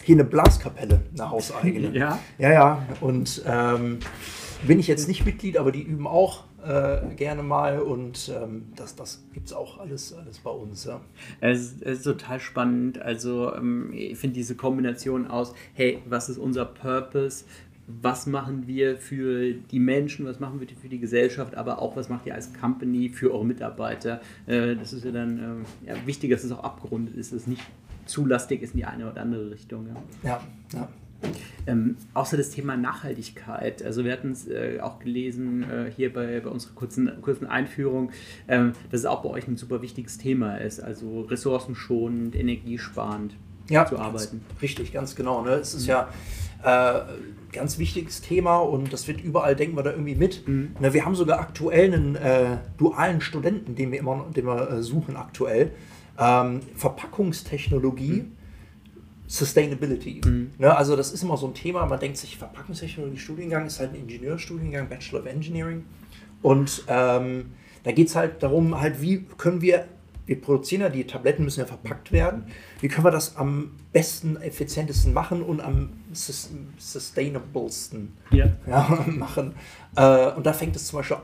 [0.04, 1.92] hier eine Blaskapelle, eine hauseigene.
[1.94, 2.20] Ja.
[2.38, 2.88] Ja, ja.
[3.02, 4.00] Und ähm,
[4.66, 8.96] bin ich jetzt nicht Mitglied, aber die üben auch äh, gerne mal und ähm, das,
[8.96, 10.86] das gibt es auch alles, alles bei uns.
[10.86, 11.02] Ja.
[11.40, 13.02] Es, es ist total spannend.
[13.02, 17.46] Also ähm, ich finde diese Kombination aus, hey, was ist unser Purpose?
[17.88, 22.10] Was machen wir für die Menschen, was machen wir für die Gesellschaft, aber auch was
[22.10, 24.22] macht ihr als Company für eure Mitarbeiter?
[24.46, 27.48] Äh, das ist ja dann äh, ja, wichtig, dass es auch abgerundet ist, dass es
[27.48, 27.64] nicht
[28.12, 29.88] zu lastig ist in die eine oder andere Richtung.
[29.88, 30.42] Ja, ja.
[30.74, 30.90] ja.
[31.68, 33.84] Ähm, außer das Thema Nachhaltigkeit.
[33.84, 38.12] Also wir hatten es äh, auch gelesen äh, hier bei, bei unserer kurzen, kurzen Einführung,
[38.48, 40.80] ähm, dass es auch bei euch ein super wichtiges Thema ist.
[40.80, 43.36] Also ressourcenschonend, energiesparend
[43.70, 44.42] ja, zu arbeiten.
[44.50, 45.44] Ganz, richtig, ganz genau.
[45.44, 45.52] Ne?
[45.52, 45.90] Es ist mhm.
[45.90, 46.10] ja
[46.64, 47.02] äh,
[47.52, 50.48] ganz wichtiges Thema und das wird überall, denken wir da irgendwie mit.
[50.48, 50.76] Mhm.
[50.80, 54.84] Ne, wir haben sogar aktuell einen äh, dualen Studenten, den wir immer den wir, äh,
[54.84, 55.72] suchen aktuell.
[56.18, 58.24] Ähm, Verpackungstechnologie.
[58.24, 58.32] Mhm
[59.32, 60.22] Sustainability.
[60.26, 60.52] Mhm.
[60.58, 63.94] Ne, also das ist immer so ein Thema, man denkt sich, Verpackungstechnologie Studiengang ist halt
[63.94, 65.86] ein Ingenieurstudiengang, Bachelor of Engineering.
[66.42, 69.86] Und ähm, da geht es halt darum, halt, wie können wir,
[70.26, 72.44] wir produzieren ja, die Tabletten müssen ja verpackt werden,
[72.82, 78.52] wie können wir das am besten, effizientesten machen und am sustainablesten ja.
[78.68, 79.54] Ja, machen.
[79.96, 81.16] Äh, und da fängt es zum Beispiel,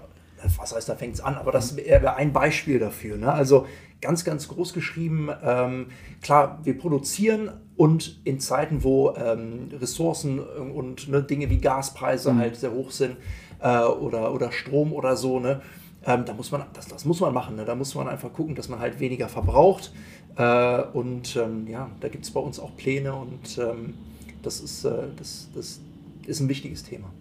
[0.57, 3.17] was heißt, da fängt es an, aber das wäre ein Beispiel dafür.
[3.17, 3.31] Ne?
[3.31, 3.65] Also
[4.01, 5.87] ganz, ganz groß geschrieben, ähm,
[6.21, 12.39] klar, wir produzieren und in Zeiten, wo ähm, Ressourcen und ne, Dinge wie Gaspreise mhm.
[12.39, 13.17] halt sehr hoch sind
[13.59, 15.61] äh, oder, oder Strom oder so, ne,
[16.05, 17.55] ähm, da muss man, das, das muss man machen.
[17.57, 17.65] Ne?
[17.65, 19.91] Da muss man einfach gucken, dass man halt weniger verbraucht.
[20.37, 23.95] Äh, und ähm, ja, da gibt es bei uns auch Pläne und ähm,
[24.41, 25.81] das, ist, äh, das, das
[26.25, 27.11] ist ein wichtiges Thema.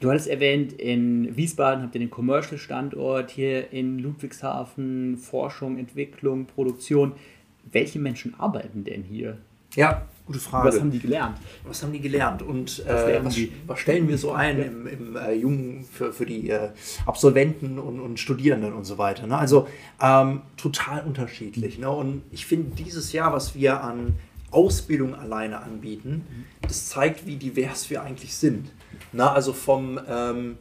[0.00, 7.12] Du hattest erwähnt, in Wiesbaden habt ihr den Commercial-Standort, hier in Ludwigshafen Forschung, Entwicklung, Produktion.
[7.70, 9.36] Welche Menschen arbeiten denn hier?
[9.74, 10.68] Ja, gute Frage.
[10.68, 11.36] Was haben die gelernt?
[11.64, 15.34] Was haben die gelernt und äh, was, was, stellen wir so ein im, im äh,
[15.34, 16.70] Jungen für, für die äh,
[17.04, 19.26] Absolventen und, und, Studierenden und so weiter?
[19.26, 19.36] Ne?
[19.36, 19.68] Also
[20.00, 21.78] ähm, total unterschiedlich.
[21.78, 21.90] Ne?
[21.90, 24.16] Und ich finde dieses Jahr, was wir an
[24.50, 26.24] Ausbildung alleine anbieten,
[26.62, 28.70] das zeigt, wie divers wir eigentlich sind.
[29.12, 30.58] Na, also vom ähm,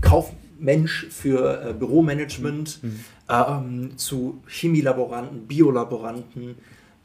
[0.00, 3.04] Kaufmensch für äh, Büromanagement mhm.
[3.28, 6.56] ähm, zu Chemielaboranten, Biolaboranten,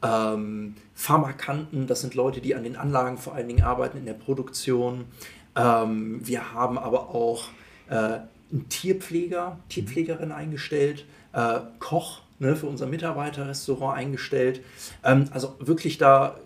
[0.02, 4.14] ähm, Pharmakanten, das sind Leute, die an den Anlagen vor allen Dingen arbeiten in der
[4.14, 5.04] Produktion.
[5.56, 7.44] Ähm, wir haben aber auch
[7.88, 14.62] äh, einen Tierpfleger, Tierpflegerin eingestellt, äh, Koch ne, für unser Mitarbeiterrestaurant eingestellt.
[15.04, 16.36] Ähm, also wirklich da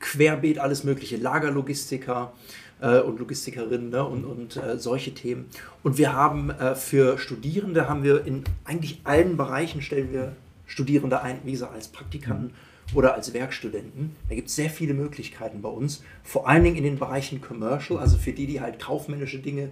[0.00, 2.32] querbeet alles Mögliche, Lagerlogistiker
[2.80, 5.46] äh, und Logistikerinnen ne, und, und äh, solche Themen.
[5.82, 10.32] Und wir haben äh, für Studierende haben wir in eigentlich allen Bereichen stellen wir
[10.66, 12.52] Studierende ein, wie gesagt, als Praktikanten
[12.94, 14.16] oder als Werkstudenten.
[14.28, 17.98] Da gibt es sehr viele Möglichkeiten bei uns, vor allen Dingen in den Bereichen Commercial,
[17.98, 19.70] also für die, die halt kaufmännische Dinge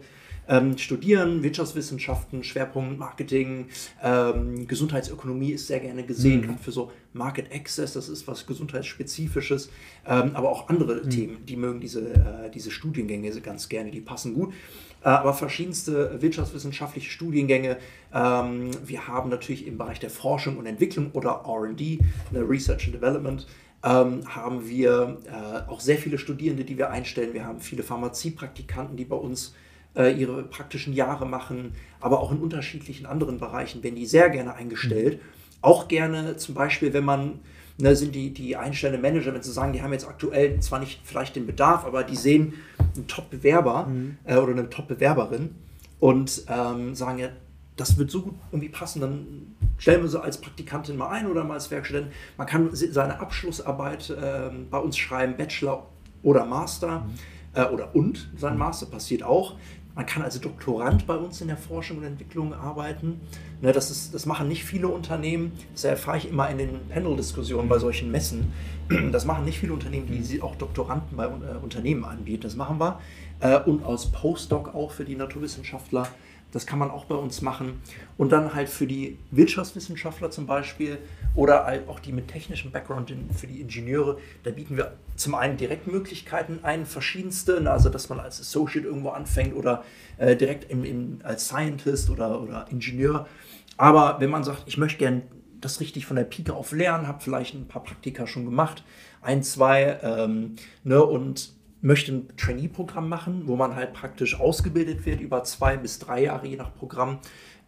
[0.49, 3.67] ähm, studieren, Wirtschaftswissenschaften, Schwerpunkt Marketing,
[4.03, 6.47] ähm, Gesundheitsökonomie ist sehr gerne gesehen, mhm.
[6.47, 9.71] gerade für so Market Access, das ist was Gesundheitsspezifisches,
[10.07, 11.11] ähm, aber auch andere mhm.
[11.11, 14.53] Themen, die mögen diese, äh, diese Studiengänge ganz gerne, die passen gut.
[15.03, 17.79] Äh, aber verschiedenste wirtschaftswissenschaftliche Studiengänge.
[18.13, 22.01] Ähm, wir haben natürlich im Bereich der Forschung und Entwicklung oder RD,
[22.33, 23.47] ne, Research and Development,
[23.85, 27.35] ähm, haben wir äh, auch sehr viele Studierende, die wir einstellen.
[27.35, 29.55] Wir haben viele Pharmaziepraktikanten, die bei uns
[29.97, 35.21] ihre praktischen Jahre machen, aber auch in unterschiedlichen anderen Bereichen werden die sehr gerne eingestellt.
[35.63, 37.41] Auch gerne zum Beispiel, wenn man
[37.79, 41.01] ne, sind die, die einstellenden Manager, wenn sie sagen, die haben jetzt aktuell zwar nicht
[41.05, 42.55] vielleicht den Bedarf, aber die sehen
[42.95, 44.19] einen Top-Bewerber mhm.
[44.25, 45.55] äh, oder eine Top-Bewerberin
[45.99, 47.29] und ähm, sagen ja,
[47.77, 49.27] das wird so gut irgendwie passen, dann
[49.77, 52.11] stellen wir sie als Praktikantin mal ein oder mal als Werkstudent.
[52.39, 55.87] Man kann seine Abschlussarbeit äh, bei uns schreiben, Bachelor
[56.23, 57.15] oder Master mhm.
[57.55, 59.57] äh, oder und sein Master passiert auch.
[59.97, 63.19] Man kann also Doktorand bei uns in der Forschung und Entwicklung arbeiten.
[63.63, 65.53] Ne, das, ist, das machen nicht viele Unternehmen.
[65.73, 68.53] Das erfahre ich immer in den Panel-Diskussionen bei solchen Messen.
[69.11, 72.43] Das machen nicht viele Unternehmen, die auch Doktoranden bei äh, Unternehmen anbieten.
[72.43, 73.01] Das machen wir.
[73.41, 76.07] Äh, und als Postdoc auch für die Naturwissenschaftler
[76.53, 77.81] das kann man auch bei uns machen.
[78.17, 80.99] Und dann halt für die Wirtschaftswissenschaftler zum Beispiel
[81.35, 85.57] oder halt auch die mit technischem Background für die Ingenieure, da bieten wir zum einen
[85.57, 89.85] Direktmöglichkeiten ein, verschiedenste, ne, also dass man als Associate irgendwo anfängt oder
[90.17, 93.27] äh, direkt im, im, als Scientist oder, oder Ingenieur.
[93.77, 95.23] Aber wenn man sagt, ich möchte gerne
[95.61, 98.85] das richtig von der Pike auf lernen, habe vielleicht ein paar Praktika schon gemacht,
[99.21, 101.56] ein, zwei, ähm, ne, und
[101.87, 106.47] möchte ein Trainee-Programm machen, wo man halt praktisch ausgebildet wird über zwei bis drei Jahre
[106.47, 107.19] je nach Programm,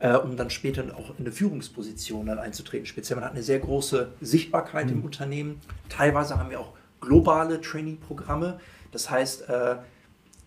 [0.00, 2.86] äh, um dann später auch in eine Führungsposition dann einzutreten.
[2.86, 4.92] Speziell man hat eine sehr große Sichtbarkeit mhm.
[4.92, 5.60] im Unternehmen.
[5.88, 8.58] Teilweise haben wir auch globale Trainee-Programme.
[8.90, 9.76] Das heißt, äh,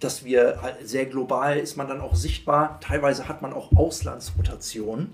[0.01, 2.79] dass wir halt sehr global ist man dann auch sichtbar.
[2.81, 5.11] Teilweise hat man auch Auslandsrotationen.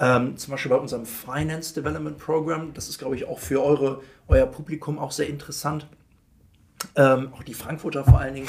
[0.00, 2.72] Ähm, zum Beispiel bei unserem Finance Development Program.
[2.74, 5.86] Das ist, glaube ich, auch für eure, euer Publikum auch sehr interessant
[6.94, 8.48] ähm, auch die Frankfurter vor allen Dingen.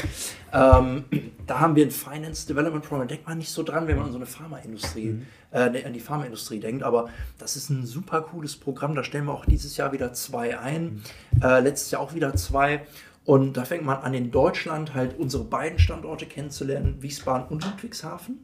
[0.53, 1.03] Ähm,
[1.47, 3.07] da haben wir ein Finance Development Program.
[3.07, 5.25] Denkt man nicht so dran, wenn man an so eine Pharmaindustrie, mhm.
[5.51, 6.83] äh, ne, an die Pharmaindustrie denkt.
[6.83, 8.95] Aber das ist ein super cooles Programm.
[8.95, 11.01] Da stellen wir auch dieses Jahr wieder zwei ein.
[11.31, 11.41] Mhm.
[11.41, 12.81] Äh, letztes Jahr auch wieder zwei.
[13.25, 18.39] Und da fängt man an, in Deutschland halt unsere beiden Standorte kennenzulernen, Wiesbaden und Ludwigshafen.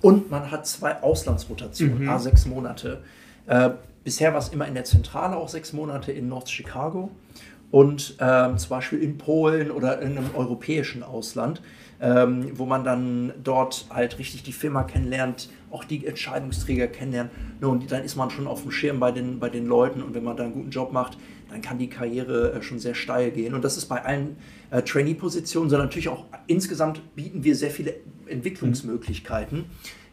[0.00, 2.08] Und man hat zwei Auslandsrotationen, mhm.
[2.08, 3.02] a sechs Monate.
[3.46, 3.70] Äh,
[4.02, 7.10] bisher war es immer in der Zentrale auch sechs Monate in North Chicago
[7.74, 11.60] und ähm, zum Beispiel in Polen oder in einem europäischen Ausland.
[12.00, 17.30] ähm, wo man dann dort halt richtig die Firma kennenlernt, auch die Entscheidungsträger kennenlernt.
[17.60, 20.14] Ne, und dann ist man schon auf dem Schirm bei den, bei den Leuten und
[20.14, 21.16] wenn man da einen guten Job macht,
[21.50, 23.54] dann kann die Karriere äh, schon sehr steil gehen.
[23.54, 24.36] Und das ist bei allen
[24.70, 27.94] äh, Trainee-Positionen, sondern natürlich auch insgesamt bieten wir sehr viele
[28.26, 29.64] Entwicklungsmöglichkeiten.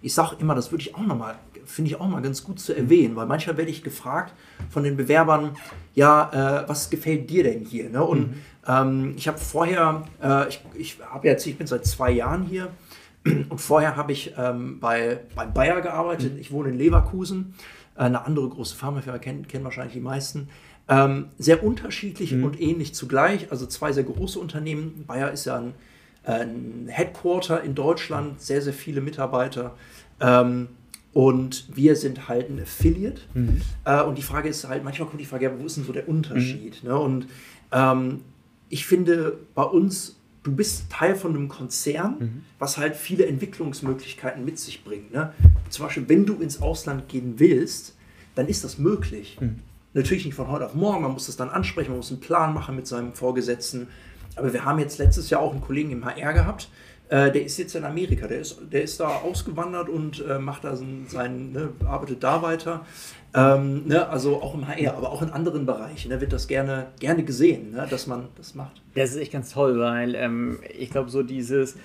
[0.01, 1.35] Ich sage immer, das würde ich auch nochmal,
[1.71, 4.33] finde ich auch mal ganz gut zu erwähnen, weil manchmal werde ich gefragt
[4.69, 5.57] von den Bewerbern,
[5.95, 7.89] ja, äh, was gefällt dir denn hier?
[7.89, 8.03] Ne?
[8.03, 8.33] Und mhm.
[8.67, 12.69] ähm, ich habe vorher, äh, ich, ich habe jetzt, ich bin seit zwei Jahren hier
[13.25, 16.33] und vorher habe ich ähm, bei, bei Bayer gearbeitet.
[16.33, 16.39] Mhm.
[16.39, 17.53] Ich wohne in Leverkusen,
[17.95, 20.49] äh, eine andere große Pharmafirma, kennen, kennen wahrscheinlich die meisten.
[20.89, 22.43] Ähm, sehr unterschiedlich mhm.
[22.43, 23.51] und ähnlich zugleich.
[23.51, 25.05] Also zwei sehr große Unternehmen.
[25.07, 25.73] Bayer ist ja ein,
[26.23, 29.75] ein Headquarter in Deutschland, sehr, sehr viele Mitarbeiter.
[30.19, 30.67] Ähm,
[31.13, 33.21] und wir sind halt ein Affiliate.
[33.33, 33.61] Mhm.
[33.85, 35.91] Äh, und die Frage ist halt, manchmal kommt die Frage, ja, wo ist denn so
[35.91, 36.83] der Unterschied?
[36.83, 36.89] Mhm.
[36.89, 36.97] Ne?
[36.97, 37.27] Und
[37.71, 38.21] ähm,
[38.69, 42.41] ich finde, bei uns, du bist Teil von einem Konzern, mhm.
[42.59, 45.11] was halt viele Entwicklungsmöglichkeiten mit sich bringt.
[45.11, 45.33] Ne?
[45.69, 47.95] Zum Beispiel, wenn du ins Ausland gehen willst,
[48.35, 49.37] dann ist das möglich.
[49.41, 49.59] Mhm.
[49.93, 52.53] Natürlich nicht von heute auf morgen, man muss das dann ansprechen, man muss einen Plan
[52.53, 53.87] machen mit seinem Vorgesetzten.
[54.37, 56.69] Aber wir haben jetzt letztes Jahr auch einen Kollegen im HR gehabt,
[57.11, 60.63] äh, der ist jetzt in Amerika, der ist, der ist da ausgewandert und äh, macht
[60.63, 62.85] da seinen, seinen ne, arbeitet da weiter.
[63.33, 66.87] Ähm, ne, also auch im HR, aber auch in anderen Bereichen ne, wird das gerne,
[66.99, 68.81] gerne gesehen, ne, dass man das macht.
[68.95, 71.75] Das ist echt ganz toll, weil ähm, ich glaube, so dieses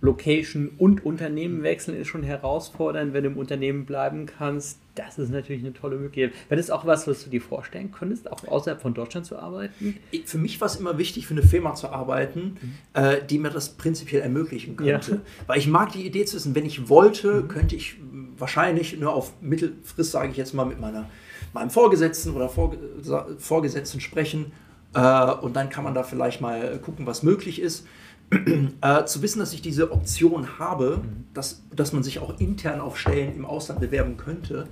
[0.00, 3.14] Location und Unternehmen wechseln ist schon herausfordernd.
[3.14, 6.34] Wenn du im Unternehmen bleiben kannst, das ist natürlich eine tolle Möglichkeit.
[6.48, 9.96] Wäre das auch was, was du dir vorstellen könntest, auch außerhalb von Deutschland zu arbeiten?
[10.24, 12.74] Für mich war es immer wichtig, für eine Firma zu arbeiten, mhm.
[12.94, 15.10] äh, die mir das prinzipiell ermöglichen könnte.
[15.12, 15.20] Ja.
[15.46, 17.48] Weil ich mag die Idee zu wissen, wenn ich wollte, mhm.
[17.48, 17.96] könnte ich
[18.36, 21.08] wahrscheinlich nur auf Mittelfrist, sage ich jetzt mal, mit meiner,
[21.54, 24.52] meinem Vorgesetzten oder Vorgesetzten sprechen.
[24.94, 27.86] Äh, und dann kann man da vielleicht mal gucken, was möglich ist.
[28.82, 31.24] Äh, zu wissen, dass ich diese Option habe, mhm.
[31.32, 34.68] dass, dass man sich auch intern auf Stellen im Ausland bewerben könnte,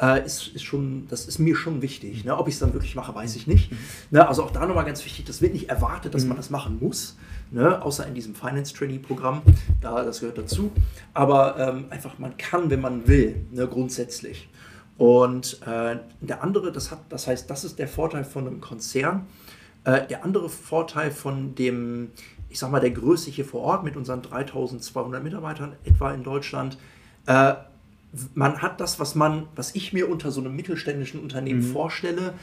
[0.00, 2.24] äh, ist, ist schon, das ist mir schon wichtig.
[2.24, 2.36] Ne?
[2.36, 3.72] Ob ich es dann wirklich mache, weiß ich nicht.
[3.72, 3.78] Mhm.
[4.10, 4.28] Ne?
[4.28, 6.28] Also auch da nochmal ganz wichtig, das wird nicht erwartet, dass mhm.
[6.28, 7.16] man das machen muss,
[7.50, 7.82] ne?
[7.82, 9.42] außer in diesem Finance Trainee Programm,
[9.80, 10.70] da, das gehört dazu.
[11.14, 13.66] Aber ähm, einfach, man kann, wenn man will, ne?
[13.66, 14.48] grundsätzlich.
[14.98, 19.26] Und äh, der andere, das, hat, das heißt, das ist der Vorteil von einem Konzern.
[19.84, 22.10] Äh, der andere Vorteil von dem
[22.48, 26.78] ich sag mal, der Größe hier vor Ort mit unseren 3200 Mitarbeitern etwa in Deutschland,
[27.26, 27.54] äh,
[28.34, 31.72] man hat das, was man, was ich mir unter so einem mittelständischen Unternehmen mhm.
[31.72, 32.34] vorstelle,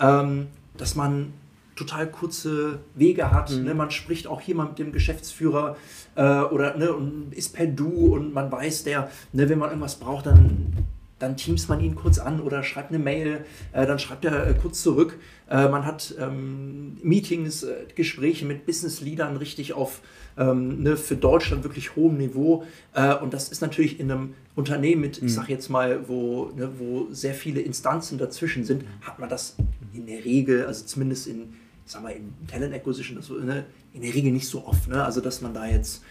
[0.00, 1.32] ähm, dass man
[1.76, 3.50] total kurze Wege hat.
[3.50, 3.64] Mhm.
[3.64, 3.74] Ne?
[3.74, 5.76] Man spricht auch hier mal mit dem Geschäftsführer
[6.16, 9.96] äh, oder ne, und ist per Du und man weiß, der, ne, wenn man irgendwas
[9.96, 10.72] braucht, dann
[11.18, 14.54] dann teams man ihn kurz an oder schreibt eine Mail, äh, dann schreibt er äh,
[14.54, 15.18] kurz zurück.
[15.50, 20.00] Äh, man hat ähm, Meetings, äh, Gespräche mit Business-Leadern richtig auf
[20.36, 22.64] ähm, ne, für Deutschland wirklich hohem Niveau.
[22.94, 25.26] Äh, und das ist natürlich in einem Unternehmen mit, mhm.
[25.26, 29.56] ich sag jetzt mal, wo, ne, wo sehr viele Instanzen dazwischen sind, hat man das
[29.92, 31.54] in der Regel, also zumindest in,
[31.84, 34.88] ich sag mal, in Talent Acquisition, das, ne, in der Regel nicht so oft.
[34.88, 35.02] Ne?
[35.02, 36.02] Also dass man da jetzt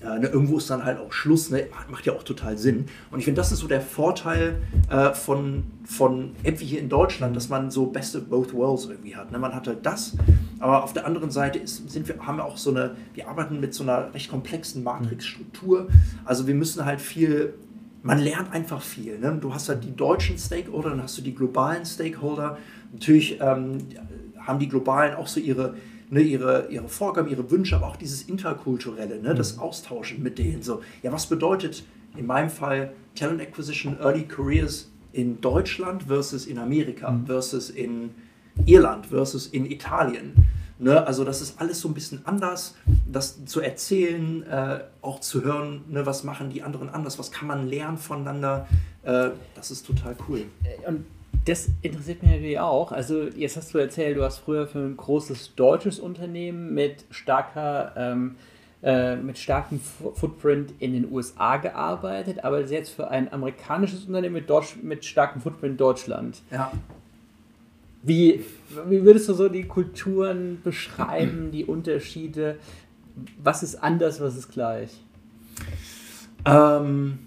[0.00, 1.66] äh, ne, irgendwo ist dann halt auch Schluss, ne?
[1.90, 2.86] macht ja auch total Sinn.
[3.10, 6.88] Und ich finde, das ist so der Vorteil äh, von, von App wie hier in
[6.88, 9.32] Deutschland, dass man so best of both worlds irgendwie hat.
[9.32, 9.38] Ne?
[9.38, 10.16] Man hat halt das,
[10.60, 13.58] aber auf der anderen Seite ist, sind wir, haben wir auch so eine, wir arbeiten
[13.58, 15.88] mit so einer recht komplexen Matrixstruktur.
[16.24, 17.54] Also wir müssen halt viel,
[18.02, 19.18] man lernt einfach viel.
[19.18, 19.36] Ne?
[19.40, 22.58] Du hast halt die deutschen Stakeholder, dann hast du die globalen Stakeholder.
[22.92, 23.78] Natürlich ähm,
[24.38, 25.74] haben die globalen auch so ihre
[26.10, 29.62] ne, ihre, ihre Vorgaben, ihre Wünsche, aber auch dieses Interkulturelle, ne, das mhm.
[29.62, 30.62] Austauschen mit denen.
[30.62, 31.84] So, ja, was bedeutet
[32.16, 37.26] in meinem Fall Talent Acquisition Early Careers in Deutschland versus in Amerika mhm.
[37.26, 38.10] versus in
[38.66, 40.34] Irland versus in Italien?
[40.80, 42.76] Ne, also das ist alles so ein bisschen anders,
[43.10, 47.48] das zu erzählen, äh, auch zu hören, ne, was machen die anderen anders, was kann
[47.48, 48.68] man lernen voneinander,
[49.02, 50.44] äh, das ist total cool.
[50.62, 51.04] Äh, und
[51.44, 52.92] das interessiert mich natürlich auch.
[52.92, 57.92] Also, jetzt hast du erzählt, du hast früher für ein großes deutsches Unternehmen mit starker,
[57.96, 58.36] ähm,
[58.82, 64.50] äh, mit starkem Footprint in den USA gearbeitet, aber jetzt für ein amerikanisches Unternehmen mit,
[64.50, 66.42] Deutsch, mit starkem Footprint in Deutschland.
[66.50, 66.70] Ja.
[68.02, 68.44] Wie,
[68.86, 72.56] wie würdest du so die Kulturen beschreiben, die Unterschiede?
[73.42, 74.90] Was ist anders, was ist gleich?
[76.44, 77.18] Ähm,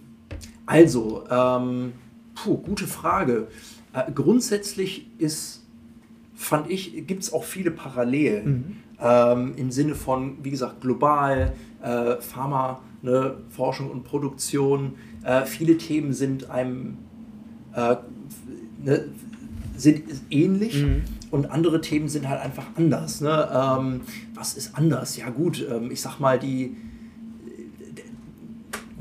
[0.66, 1.94] also, ähm,
[2.36, 3.48] puh, gute Frage.
[3.94, 5.64] Äh, grundsätzlich ist,
[6.34, 8.76] fand ich, gibt es auch viele Parallelen mhm.
[9.02, 14.94] ähm, im Sinne von, wie gesagt, global, äh, Pharma, ne, Forschung und Produktion.
[15.24, 16.98] Äh, viele Themen sind einem
[17.74, 17.96] äh,
[18.84, 19.06] ne,
[19.82, 20.84] sind ähnlich.
[20.84, 21.04] Mhm.
[21.32, 23.22] Und andere Themen sind halt einfach anders.
[23.22, 23.50] Ne?
[23.54, 24.02] Ähm,
[24.36, 25.18] was ist anders?
[25.18, 26.76] Ja gut, ähm, ich sag mal, die,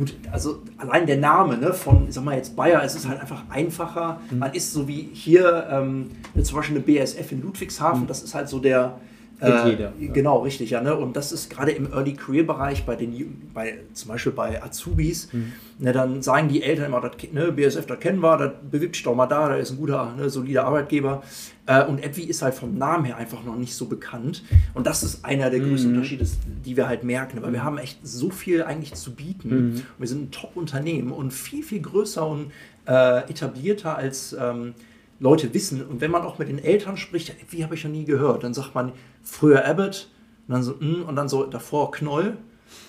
[0.01, 3.21] Gut, also allein der Name ne, von, ich sag mal jetzt Bayer, es ist halt
[3.21, 4.19] einfach einfacher.
[4.31, 4.39] Mhm.
[4.39, 8.07] Man ist so wie hier ähm, zum Beispiel eine BSF in Ludwigshafen, mhm.
[8.07, 8.99] das ist halt so der,
[9.41, 9.93] äh, jeder.
[9.99, 10.81] Genau, richtig, ja.
[10.81, 10.95] Ne?
[10.95, 15.33] Und das ist gerade im Early Career Bereich bei den, bei, zum Beispiel bei Azubis,
[15.33, 15.53] mhm.
[15.79, 19.05] ne, dann sagen die Eltern immer, das, ne, BSF, das kennen wir, das bewirbt sich
[19.05, 21.23] doch mal da, da ist ein guter, ne, solider Arbeitgeber.
[21.67, 24.45] Äh, und Epwi ist halt vom Namen her einfach noch nicht so bekannt.
[24.75, 25.97] Und das ist einer der größten mhm.
[25.97, 26.27] Unterschiede,
[26.65, 29.49] die wir halt merken, weil wir haben echt so viel eigentlich zu bieten.
[29.49, 29.83] Mhm.
[29.99, 32.53] Wir sind ein Top-Unternehmen und viel, viel größer und
[32.87, 34.75] äh, etablierter als ähm,
[35.21, 35.87] Leute wissen.
[35.87, 38.55] Und wenn man auch mit den Eltern spricht, wie habe ich noch nie gehört, dann
[38.55, 38.93] sagt man
[39.23, 40.09] früher Abbott
[40.49, 42.39] und dann so, mm, und dann so davor Knoll.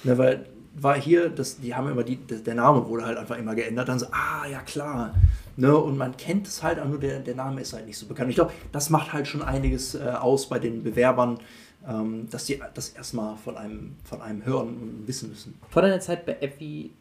[0.04, 3.56] Ne, weil war hier, das, die haben immer die, der Name wurde halt einfach immer
[3.56, 3.90] geändert.
[3.90, 5.14] Dann so, ah, ja klar.
[5.58, 8.06] Ne, und man kennt es halt, aber nur der, der Name ist halt nicht so
[8.06, 8.30] bekannt.
[8.30, 11.40] Ich glaube, das macht halt schon einiges äh, aus bei den Bewerbern,
[11.88, 15.60] ähm, dass sie das erstmal von einem, von einem hören und wissen müssen.
[15.70, 16.92] Vor deiner Zeit bei Effi,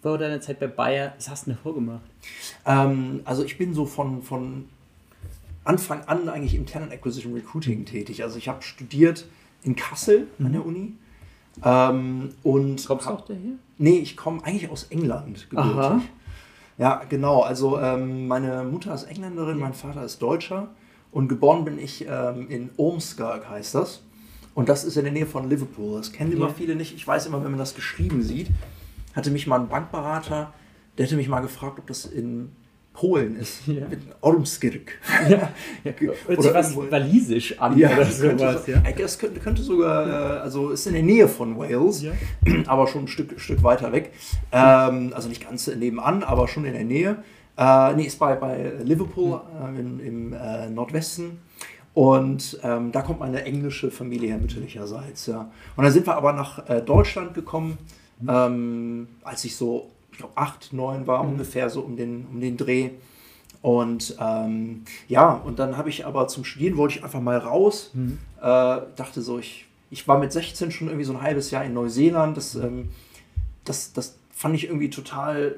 [0.00, 2.02] vor deiner Zeit bei Bayer, was hast du denn davor gemacht?
[2.64, 4.64] Ähm, also ich bin so von, von
[5.68, 8.22] Anfang an eigentlich im Talent Acquisition Recruiting tätig.
[8.22, 9.26] Also ich habe studiert
[9.62, 10.46] in Kassel mhm.
[10.46, 10.94] an der Uni.
[11.62, 13.52] Ähm, und Kommst du auch daher?
[13.76, 16.08] Nee, ich komme eigentlich aus England gebürtig.
[16.78, 17.42] Ja, genau.
[17.42, 20.68] Also ähm, meine Mutter ist Engländerin, mein Vater ist Deutscher
[21.10, 24.02] und geboren bin ich ähm, in Ormskirk, heißt das.
[24.54, 25.98] Und das ist in der Nähe von Liverpool.
[25.98, 26.54] Das kennen immer ja.
[26.54, 26.94] viele nicht.
[26.94, 28.48] Ich weiß immer, wenn man das geschrieben sieht,
[29.14, 30.52] hatte mich mal ein Bankberater,
[30.96, 32.52] der hätte mich mal gefragt, ob das in
[32.98, 33.60] Polen ist.
[33.68, 33.86] Ja.
[34.22, 34.92] Ormskirk.
[35.28, 35.52] Ja.
[35.84, 35.92] ja.
[36.36, 38.64] Oder was walisisch an ja, oder sowas.
[38.64, 38.82] So, ja.
[38.96, 42.12] Das könnte, könnte sogar, äh, also ist in der Nähe von Wales, ja.
[42.66, 44.12] aber schon ein Stück, Stück weiter weg.
[44.50, 47.22] Ähm, also nicht ganz nebenan, aber schon in der Nähe.
[47.56, 51.38] Äh, nee, ist bei, bei Liverpool äh, in, im äh, Nordwesten.
[51.94, 55.26] Und ähm, da kommt meine englische Familie her, mütterlicherseits.
[55.26, 55.50] Ja.
[55.76, 57.78] Und dann sind wir aber nach äh, Deutschland gekommen,
[58.20, 58.28] mhm.
[58.28, 61.30] ähm, als ich so ich glaube, acht, neun war mhm.
[61.30, 62.90] ungefähr so um den, um den Dreh.
[63.62, 67.92] Und ähm, ja, und dann habe ich aber zum Studieren wollte ich einfach mal raus.
[67.94, 68.18] Mhm.
[68.38, 71.72] Äh, dachte so, ich, ich war mit 16 schon irgendwie so ein halbes Jahr in
[71.72, 72.36] Neuseeland.
[72.36, 72.88] Das, ähm,
[73.64, 75.54] das, das fand ich irgendwie total,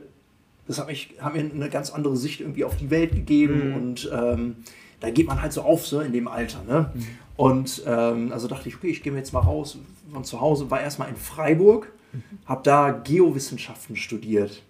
[0.67, 3.71] das hat, mich, hat mir eine ganz andere Sicht irgendwie auf die Welt gegeben.
[3.71, 3.77] Mhm.
[3.77, 4.57] Und ähm,
[5.01, 6.63] da geht man halt so auf, so in dem Alter.
[6.65, 6.91] Ne?
[6.93, 7.07] Mhm.
[7.39, 9.79] Und ähm, also dachte ich, okay, ich gehe mir jetzt mal raus
[10.13, 11.91] von zu Hause, war erstmal in Freiburg
[12.47, 14.63] habe da Geowissenschaften studiert.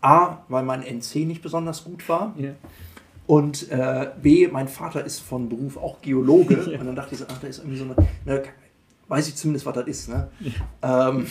[0.00, 2.34] A, weil mein NC nicht besonders gut war.
[2.38, 2.54] Yeah.
[3.26, 6.54] Und äh, B, mein Vater ist von Beruf auch Geologe.
[6.66, 6.80] yeah.
[6.80, 8.42] Und dann dachte ich so, ach, da ist irgendwie so eine, ne,
[9.08, 10.08] weiß ich zumindest, was das ist.
[10.08, 10.30] Ne?
[10.82, 11.10] Yeah.
[11.10, 11.26] Ähm,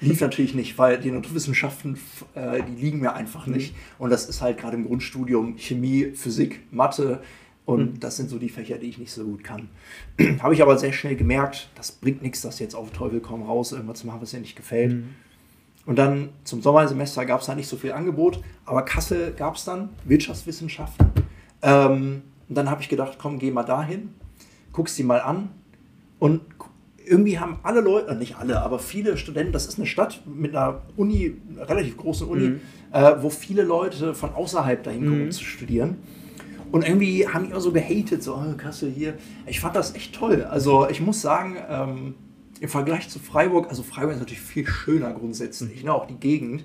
[0.00, 1.98] lief natürlich nicht, weil die Naturwissenschaften,
[2.34, 3.54] äh, die liegen mir einfach mhm.
[3.54, 3.74] nicht.
[3.98, 7.22] Und das ist halt gerade im Grundstudium Chemie, Physik, Mathe,
[7.68, 8.00] und mhm.
[8.00, 9.68] das sind so die Fächer, die ich nicht so gut kann.
[10.40, 13.72] Habe ich aber sehr schnell gemerkt, das bringt nichts, das jetzt auf Teufel komm raus
[13.72, 14.94] irgendwas zu machen, was dir nicht gefällt.
[14.94, 15.08] Mhm.
[15.84, 19.66] Und dann zum Sommersemester gab es da nicht so viel Angebot, aber Kassel gab es
[19.66, 21.08] dann, Wirtschaftswissenschaften.
[21.60, 24.14] Ähm, und dann habe ich gedacht, komm, geh mal dahin,
[24.72, 25.50] guck sie mal an.
[26.18, 26.40] Und
[27.04, 30.80] irgendwie haben alle Leute, nicht alle, aber viele Studenten, das ist eine Stadt mit einer
[30.96, 32.60] Uni, einer relativ großen Uni, mhm.
[32.92, 35.98] äh, wo viele Leute von außerhalb dahin kommen, um zu studieren.
[36.70, 39.14] Und irgendwie haben die immer so gehatet, so, oh, Kassel hier.
[39.46, 40.44] Ich fand das echt toll.
[40.44, 42.14] Also ich muss sagen, ähm,
[42.60, 46.64] im Vergleich zu Freiburg, also Freiburg ist natürlich viel schöner grundsätzlich, ne, auch die Gegend.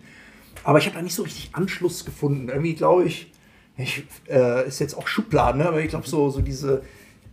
[0.64, 2.50] Aber ich habe da nicht so richtig Anschluss gefunden.
[2.50, 3.32] Irgendwie glaube ich,
[3.78, 5.68] ich äh, ist jetzt auch Schubladen, ne?
[5.68, 6.84] aber ich glaube so, so diese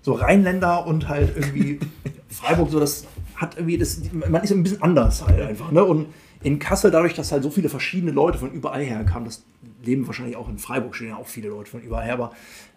[0.02, 1.78] so Rheinländer und halt irgendwie
[2.28, 3.06] Freiburg, so das
[3.40, 5.72] hat irgendwie, das, man ist ein bisschen anders halt einfach.
[5.72, 5.82] Ne?
[5.82, 6.08] Und
[6.42, 9.44] in Kassel, dadurch, dass halt so viele verschiedene Leute von überall her kamen, das
[9.82, 12.32] leben wahrscheinlich auch in Freiburg, stehen ja auch viele Leute von überall her, aber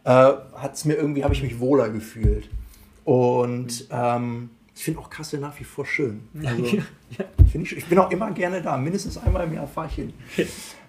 [0.06, 2.50] äh, hat es mir irgendwie, habe ich mich wohler gefühlt.
[3.04, 6.22] Und ähm, ich finde auch Kassel nach wie vor schön.
[6.46, 6.84] Also, ja,
[7.18, 7.26] ja.
[7.54, 10.14] Ich, ich bin auch immer gerne da, mindestens einmal im Jahr fahre ich hin.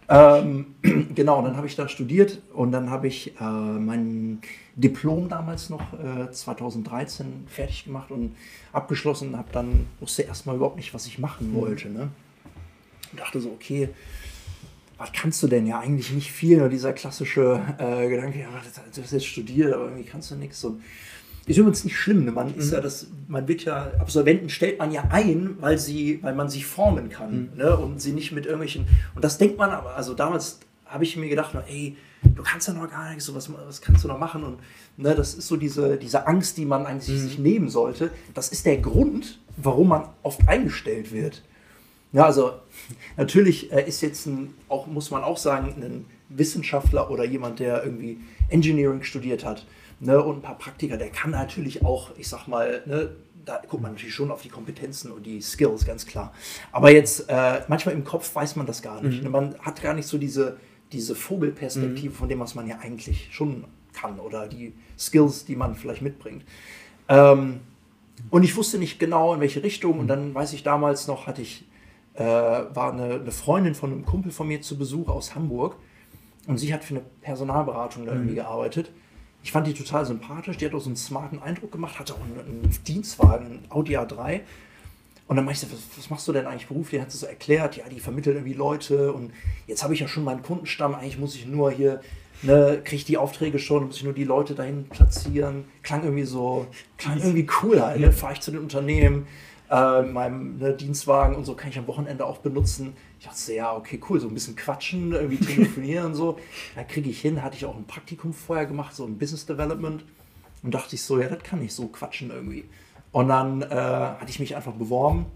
[0.08, 0.66] ähm,
[1.14, 4.40] genau, dann habe ich da studiert und dann habe ich äh, mein
[4.76, 8.34] Diplom damals noch äh, 2013 fertig gemacht und
[8.72, 9.36] abgeschlossen.
[9.36, 11.56] Habe dann wusste erstmal überhaupt nicht, was ich machen mhm.
[11.56, 11.88] wollte.
[11.88, 12.08] Ne?
[13.12, 13.90] Und dachte so, okay,
[14.98, 15.66] was kannst du denn?
[15.66, 16.58] Ja, eigentlich nicht viel.
[16.58, 18.48] Nur dieser klassische äh, Gedanke, ja,
[18.94, 20.64] du hast jetzt studiert, aber irgendwie kannst du nichts.
[20.64, 20.82] Und
[21.46, 22.24] ist übrigens nicht schlimm.
[22.24, 22.32] Ne?
[22.32, 22.58] Man mhm.
[22.58, 26.48] ist ja das, man wird ja, Absolventen stellt man ja ein, weil sie, weil man
[26.48, 27.50] sich formen kann.
[27.52, 27.58] Mhm.
[27.58, 27.76] Ne?
[27.76, 28.86] Und sie nicht mit irgendwelchen.
[29.14, 31.96] Und das denkt man aber, also damals habe ich mir gedacht, ey,
[32.34, 34.44] du kannst ja noch gar nichts, so was, was kannst du noch machen?
[34.44, 34.58] Und
[34.96, 37.28] ne, das ist so diese, diese Angst, die man eigentlich mhm.
[37.28, 38.10] sich nehmen sollte.
[38.34, 41.42] Das ist der Grund, warum man oft eingestellt wird.
[42.12, 42.52] Ja, also
[43.16, 47.84] natürlich äh, ist jetzt ein, auch muss man auch sagen, ein Wissenschaftler oder jemand, der
[47.84, 48.18] irgendwie
[48.48, 49.66] Engineering studiert hat
[50.00, 53.10] ne, und ein paar Praktiker, der kann natürlich auch, ich sag mal, ne,
[53.44, 56.32] da guckt man natürlich schon auf die Kompetenzen und die Skills, ganz klar.
[56.72, 59.22] Aber jetzt, äh, manchmal im Kopf weiß man das gar nicht.
[59.22, 59.30] Mhm.
[59.30, 60.56] Man hat gar nicht so diese,
[60.92, 62.16] diese Vogelperspektive mhm.
[62.16, 66.44] von dem, was man ja eigentlich schon kann oder die Skills, die man vielleicht mitbringt.
[67.08, 67.60] Ähm,
[68.30, 69.98] und ich wusste nicht genau, in welche Richtung.
[69.98, 71.64] Und dann weiß ich damals noch, hatte ich,
[72.14, 75.76] äh, war eine, eine, Freundin von einem Kumpel von mir zu Besuch aus Hamburg.
[76.46, 78.36] Und sie hat für eine Personalberatung da irgendwie mhm.
[78.36, 78.90] gearbeitet.
[79.42, 80.56] Ich fand die total sympathisch.
[80.56, 83.96] Die hat auch so einen smarten Eindruck gemacht, hatte auch einen, einen Dienstwagen, einen Audi
[83.96, 84.40] A3.
[85.26, 87.00] Und dann meinte ich, was, was machst du denn eigentlich beruflich?
[87.00, 89.32] Hat sie so erklärt, ja, die vermittelt irgendwie Leute und
[89.66, 92.00] jetzt habe ich ja schon meinen Kundenstamm, eigentlich muss ich nur hier,
[92.42, 95.64] ne, kriege ich die Aufträge schon, muss ich nur die Leute dahin platzieren.
[95.82, 96.66] Klang irgendwie so,
[96.98, 98.12] klang irgendwie cool halt, ne?
[98.12, 99.26] fahre ich zu den Unternehmen,
[99.70, 102.92] äh, meinem ne, Dienstwagen und so kann ich am Wochenende auch benutzen.
[103.18, 106.38] Ich dachte, ja, okay, cool, so ein bisschen quatschen, irgendwie telefonieren und so.
[106.74, 110.04] Da kriege ich hin, hatte ich auch ein Praktikum vorher gemacht, so ein Business Development.
[110.62, 112.64] Und dachte ich so, ja, das kann ich so quatschen irgendwie.
[113.14, 115.26] Und dann äh, hatte ich mich einfach beworben.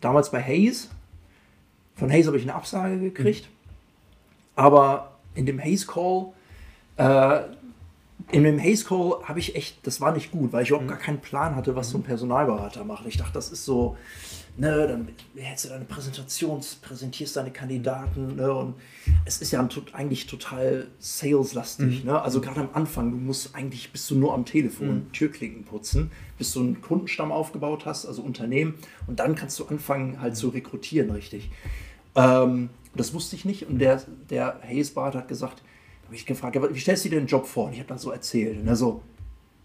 [0.00, 0.90] Damals bei Hayes.
[1.94, 3.44] Von Hayes habe ich eine Absage gekriegt.
[3.44, 3.52] Mhm.
[4.56, 6.32] Aber in dem Hayes Call,
[6.96, 7.42] äh,
[8.32, 10.90] in dem Hayes Call habe ich echt, das war nicht gut, weil ich überhaupt mhm.
[10.90, 13.06] gar keinen Plan hatte, was so ein Personalberater macht.
[13.06, 13.96] Ich dachte, das ist so,
[14.58, 18.74] ne, dann hältst du deine Präsentation, präsentierst deine Kandidaten, ne, und
[19.24, 22.10] es ist ja eigentlich total saleslastig, mhm.
[22.10, 22.20] ne?
[22.20, 25.12] Also gerade am Anfang, du musst eigentlich, bist du nur am Telefon, mhm.
[25.12, 28.74] Türklinken putzen, bis du einen Kundenstamm aufgebaut hast, also Unternehmen,
[29.06, 31.50] und dann kannst du anfangen halt zu rekrutieren, richtig.
[32.16, 35.62] Ähm, das wusste ich nicht, und der, der Hayes-Bart hat gesagt,
[36.04, 37.66] habe ich gefragt, ja, wie stellst du dir den Job vor?
[37.66, 39.02] Und ich habe dann so erzählt, und er so,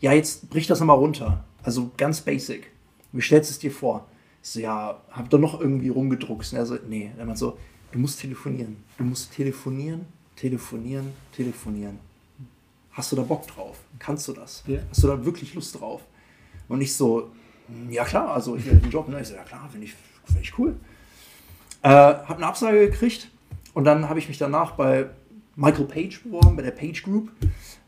[0.01, 2.69] ja, jetzt brich das nochmal runter, also ganz basic.
[3.11, 4.07] Wie stellst du es dir vor?
[4.43, 6.51] Ich so, ja, hab da noch irgendwie rumgedruckt.
[6.51, 7.11] Und er so, nee.
[7.17, 7.57] Er meint so,
[7.93, 8.75] du musst telefonieren.
[8.97, 11.97] Du musst telefonieren, telefonieren, telefonieren.
[12.91, 13.79] Hast du da Bock drauf?
[13.99, 14.63] Kannst du das?
[14.67, 14.79] Ja.
[14.89, 16.01] Hast du da wirklich Lust drauf?
[16.67, 17.31] Und ich so,
[17.89, 19.07] ja klar, also ich will den Job.
[19.07, 19.21] Ne?
[19.21, 19.93] Ich so, ja klar, finde ich,
[20.25, 20.75] find ich cool.
[21.81, 23.29] Äh, hab eine Absage gekriegt
[23.73, 25.09] und dann habe ich mich danach bei
[25.55, 27.31] Michael Page beworben, bei der Page Group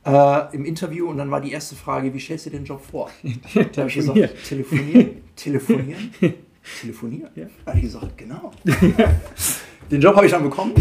[0.05, 2.81] äh, im Interview und dann war die erste Frage, wie stellst du dir den Job
[2.83, 3.09] vor?
[3.53, 6.11] da habe ich gesagt, telefonieren, telefonieren,
[6.81, 7.31] telefonieren.
[7.35, 7.47] Ja.
[7.73, 8.51] Ich gesagt, genau.
[9.91, 10.73] Den Job habe ich dann bekommen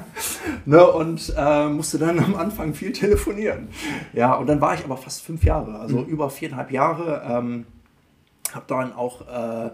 [0.66, 3.68] ne, und äh, musste dann am Anfang viel telefonieren.
[4.12, 6.06] Ja, und dann war ich aber fast fünf Jahre, also mhm.
[6.06, 7.22] über viereinhalb Jahre.
[7.26, 7.64] Ähm,
[8.52, 9.70] habe dann auch äh,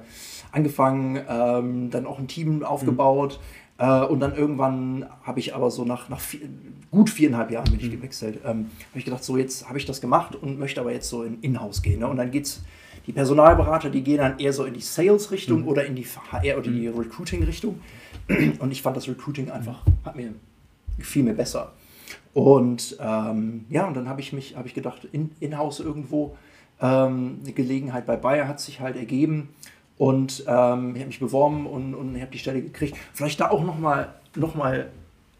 [0.52, 3.40] angefangen, ähm, dann auch ein Team aufgebaut.
[3.78, 3.84] Mhm.
[3.84, 6.40] Äh, und dann irgendwann habe ich aber so nach, nach vier,
[6.90, 7.92] gut viereinhalb Jahren bin ich mhm.
[7.92, 8.40] gewechselt.
[8.44, 11.24] Ähm, habe ich gedacht, so jetzt habe ich das gemacht und möchte aber jetzt so
[11.24, 12.00] in Inhouse gehen.
[12.00, 12.06] Ne?
[12.06, 12.62] Und dann geht es
[13.06, 15.68] die Personalberater, die gehen dann eher so in die Sales-Richtung mhm.
[15.68, 16.98] oder in die HR oder die mhm.
[16.98, 17.80] Recruiting-Richtung.
[18.58, 20.34] Und ich fand das Recruiting einfach, hat mir,
[20.98, 21.72] gefiel mir besser.
[22.32, 26.36] Und ähm, ja, und dann habe ich mich, habe ich gedacht, in, in-house irgendwo,
[26.80, 29.48] ähm, eine Gelegenheit bei Bayer hat sich halt ergeben.
[29.98, 32.96] Und ähm, ich habe mich beworben und, und habe die Stelle gekriegt.
[33.12, 34.90] Vielleicht da auch nochmal noch mal,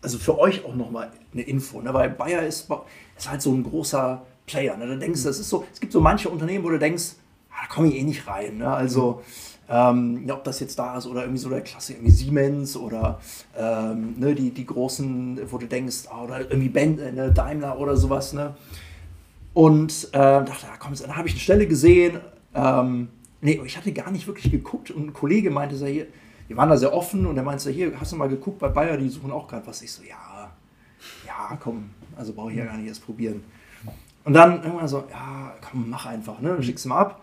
[0.02, 1.94] also für euch auch nochmal eine Info, ne?
[1.94, 2.68] weil Bayer ist,
[3.16, 4.76] ist halt so ein großer Player.
[4.76, 4.86] Ne?
[4.86, 7.14] Da denkst du, das ist so, es gibt so manche Unternehmen, wo du denkst,
[7.50, 8.58] da komme ich eh nicht rein.
[8.58, 8.68] Ne?
[8.68, 9.22] Also,
[9.68, 13.20] ähm, ob das jetzt da ist oder irgendwie so der Klasse, irgendwie Siemens oder
[13.56, 17.78] ähm, ne, die, die großen, wo du denkst, oh, oder irgendwie ben, äh, ne, Daimler
[17.78, 18.32] oder sowas.
[18.32, 18.56] Ne?
[19.54, 22.20] Und äh, dachte, ja, komm, dann habe ich eine Stelle gesehen.
[22.52, 23.08] Ähm,
[23.40, 26.06] nee, ich hatte gar nicht wirklich geguckt und ein Kollege meinte, so, hier,
[26.48, 28.96] die waren da sehr offen und er meinte, hier, hast du mal geguckt bei Bayer,
[28.96, 29.82] die suchen auch gerade was.
[29.82, 30.50] Ich so, ja,
[31.24, 33.44] ja, komm, also brauche ich ja gar nicht erst probieren.
[34.24, 36.60] Und dann irgendwann so, ja, komm, mach einfach, ne?
[36.60, 37.22] Schick's mal ab.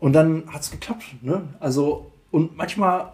[0.00, 1.04] Und dann hat es geklappt.
[1.22, 1.42] Ne?
[1.60, 3.12] Also, und manchmal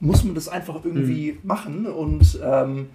[0.00, 1.38] muss man das einfach irgendwie mhm.
[1.42, 2.88] machen und, ähm,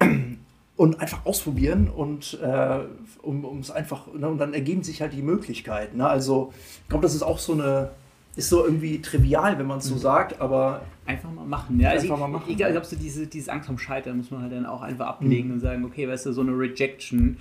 [0.76, 2.78] und einfach ausprobieren und äh,
[3.22, 4.28] um es einfach, ne?
[4.28, 5.98] und dann ergeben sich halt die Möglichkeiten.
[5.98, 6.08] Ne?
[6.08, 7.90] Also, ich glaube, das ist auch so eine,
[8.38, 10.00] ist so irgendwie trivial, wenn man es so mhm.
[10.00, 10.82] sagt, aber.
[11.06, 11.80] Einfach mal machen.
[11.80, 12.50] Ja, also einfach mal machen.
[12.50, 15.06] Egal, ich glaube, so diese, dieses Angst vom Scheitern muss man halt dann auch einfach
[15.06, 15.54] ablegen mhm.
[15.54, 17.38] und sagen, okay, weißt du, so eine Rejection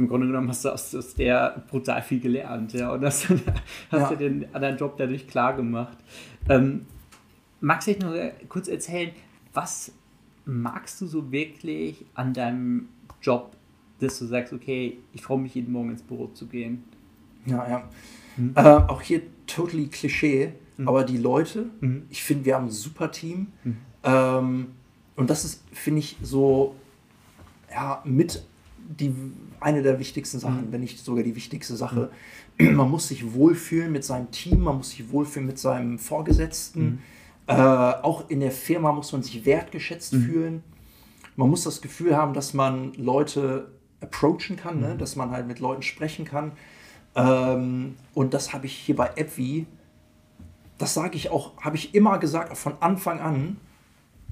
[0.00, 3.28] im Grunde genommen hast du aus, aus der brutal viel gelernt, ja, und hast,
[3.90, 4.14] hast ja.
[4.14, 5.98] dir den anderen Job dadurch klar gemacht.
[6.48, 6.86] Ähm,
[7.60, 8.14] magst du dich noch
[8.48, 9.10] kurz erzählen,
[9.52, 9.92] was
[10.44, 12.88] magst du so wirklich an deinem
[13.20, 13.56] Job,
[14.00, 16.84] dass du sagst, okay, ich freue mich jeden Morgen ins Büro zu gehen?
[17.44, 17.88] Ja, ja.
[18.36, 18.52] Mhm.
[18.54, 20.88] Äh, auch hier totally Klischee, mhm.
[20.88, 22.04] aber die Leute, mhm.
[22.08, 23.48] ich finde, wir haben ein super Team.
[23.64, 23.76] Mhm.
[24.02, 24.66] Ähm,
[25.16, 26.74] und das ist, finde ich, so
[27.70, 28.42] ja, mit
[28.98, 29.14] die
[29.60, 30.72] eine der wichtigsten Sachen, mhm.
[30.72, 32.10] wenn nicht sogar die wichtigste Sache.
[32.58, 32.74] Mhm.
[32.74, 36.82] Man muss sich wohlfühlen mit seinem Team, man muss sich wohlfühlen mit seinem Vorgesetzten.
[36.84, 36.98] Mhm.
[37.46, 40.22] Äh, auch in der Firma muss man sich wertgeschätzt mhm.
[40.22, 40.62] fühlen.
[41.36, 43.70] Man muss das Gefühl haben, dass man Leute
[44.00, 44.94] approachen kann, ne?
[44.94, 44.98] Mhm.
[44.98, 46.52] dass man halt mit Leuten sprechen kann.
[47.14, 49.66] Ähm, und das habe ich hier bei AppWi,
[50.78, 53.58] das sage ich auch, habe ich immer gesagt, von Anfang an,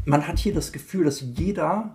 [0.06, 1.94] man hat hier das Gefühl, dass jeder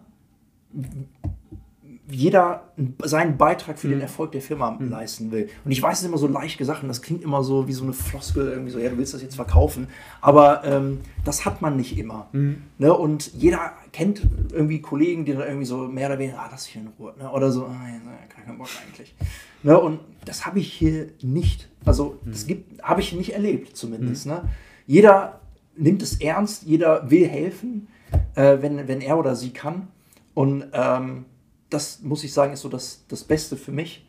[2.09, 2.73] jeder
[3.03, 3.91] seinen Beitrag für mhm.
[3.91, 4.89] den Erfolg der Firma mhm.
[4.89, 5.49] leisten will.
[5.63, 7.73] Und ich weiß, es ist immer so leicht gesagt und das klingt immer so wie
[7.73, 9.87] so eine Floskel, irgendwie so, ja, du willst das jetzt verkaufen.
[10.19, 12.27] Aber ähm, das hat man nicht immer.
[12.33, 12.63] Mhm.
[12.77, 12.93] Ne?
[12.93, 16.75] Und jeder kennt irgendwie Kollegen, die dann irgendwie so mehr oder weniger, ah, lass ich
[16.75, 17.13] in Ruhe.
[17.17, 17.31] Ne?
[17.31, 19.15] Oder so, ah, ja, keinen Bock eigentlich.
[19.63, 19.79] Ne?
[19.79, 21.69] Und das habe ich hier nicht.
[21.85, 22.65] Also, das mhm.
[22.81, 24.25] habe ich nicht erlebt, zumindest.
[24.25, 24.33] Mhm.
[24.33, 24.49] Ne?
[24.87, 25.39] Jeder
[25.77, 27.87] nimmt es ernst, jeder will helfen,
[28.35, 29.87] äh, wenn, wenn er oder sie kann.
[30.33, 31.25] Und ähm,
[31.73, 34.05] das muss ich sagen, ist so das, das Beste für mich.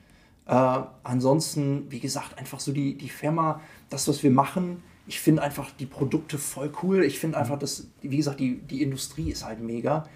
[0.47, 3.61] Äh, ansonsten, wie gesagt, einfach so die, die Firma,
[3.91, 7.05] das, was wir machen, ich finde einfach die Produkte voll cool.
[7.05, 10.09] Ich finde einfach, dass, wie gesagt, die, die Industrie ist halt mega.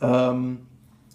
[0.00, 0.60] Ähm,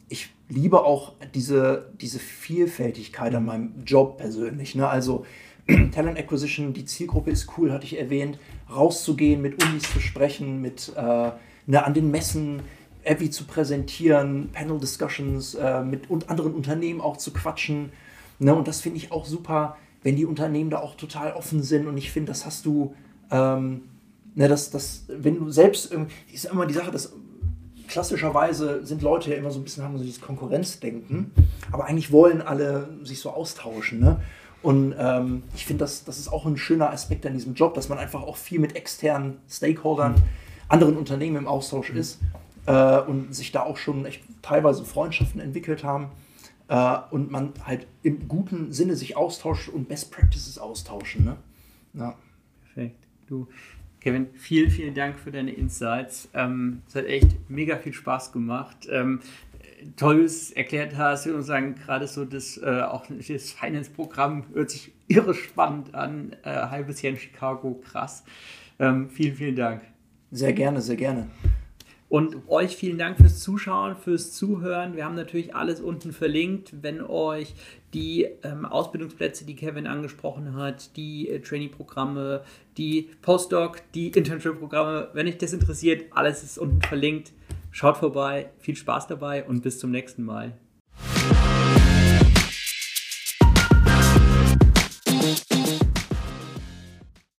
[0.10, 4.76] ich liebe auch diese, diese Vielfältigkeit an meinem Job persönlich.
[4.76, 4.88] Ne?
[4.88, 5.26] Also
[5.94, 8.38] Talent Acquisition, die Zielgruppe ist cool, hatte ich erwähnt.
[8.70, 11.32] Rauszugehen, mit Unis zu sprechen, mit äh,
[11.68, 12.62] ne, an den Messen
[13.06, 17.92] Abby zu präsentieren, Panel-Discussions äh, mit und anderen Unternehmen auch zu quatschen.
[18.40, 18.54] Ne?
[18.54, 21.88] Und das finde ich auch super, wenn die Unternehmen da auch total offen sind.
[21.88, 22.96] Und ich finde, das hast du,
[23.32, 23.84] ähm,
[24.36, 27.14] ne, das, das, wenn du selbst, ähm, ist immer die Sache, dass
[27.88, 31.32] klassischerweise sind Leute ja immer so ein bisschen, haben so dieses Konkurrenzdenken,
[31.72, 34.00] aber eigentlich wollen alle sich so austauschen.
[34.00, 34.22] Ne?
[34.62, 37.90] Und ähm, ich finde, das, das ist auch ein schöner Aspekt an diesem Job, dass
[37.90, 40.16] man einfach auch viel mit externen Stakeholdern,
[40.70, 41.98] anderen Unternehmen im Austausch mhm.
[41.98, 42.20] ist
[42.66, 46.10] äh, und sich da auch schon echt teilweise Freundschaften entwickelt haben
[46.68, 51.26] äh, und man halt im guten Sinne sich austauscht und Best Practices austauschen.
[51.26, 51.38] Ne?
[51.94, 52.16] Ja.
[52.64, 52.98] Perfekt.
[53.28, 53.48] Du,
[54.00, 56.30] Kevin, vielen, vielen Dank für deine Insights.
[56.34, 58.88] Ähm, es hat echt mega viel Spaß gemacht.
[58.90, 59.20] Ähm,
[59.96, 65.34] Tolles erklärt hast und sagen gerade so das äh, auch das Finance-Programm hört sich irre
[65.34, 66.36] spannend an.
[66.44, 68.24] Äh, halbes Jahr in Chicago, krass.
[68.80, 69.82] Ähm, vielen, vielen Dank.
[70.32, 71.28] Sehr gerne, sehr gerne.
[72.12, 74.98] Und euch vielen Dank fürs Zuschauen, fürs Zuhören.
[74.98, 76.74] Wir haben natürlich alles unten verlinkt.
[76.82, 77.56] Wenn euch
[77.94, 82.44] die ähm, Ausbildungsplätze, die Kevin angesprochen hat, die äh, Trainee-Programme,
[82.78, 87.32] die Postdoc, die Internship-Programme, wenn euch das interessiert, alles ist unten verlinkt.
[87.72, 90.52] Schaut vorbei, viel Spaß dabei und bis zum nächsten Mal.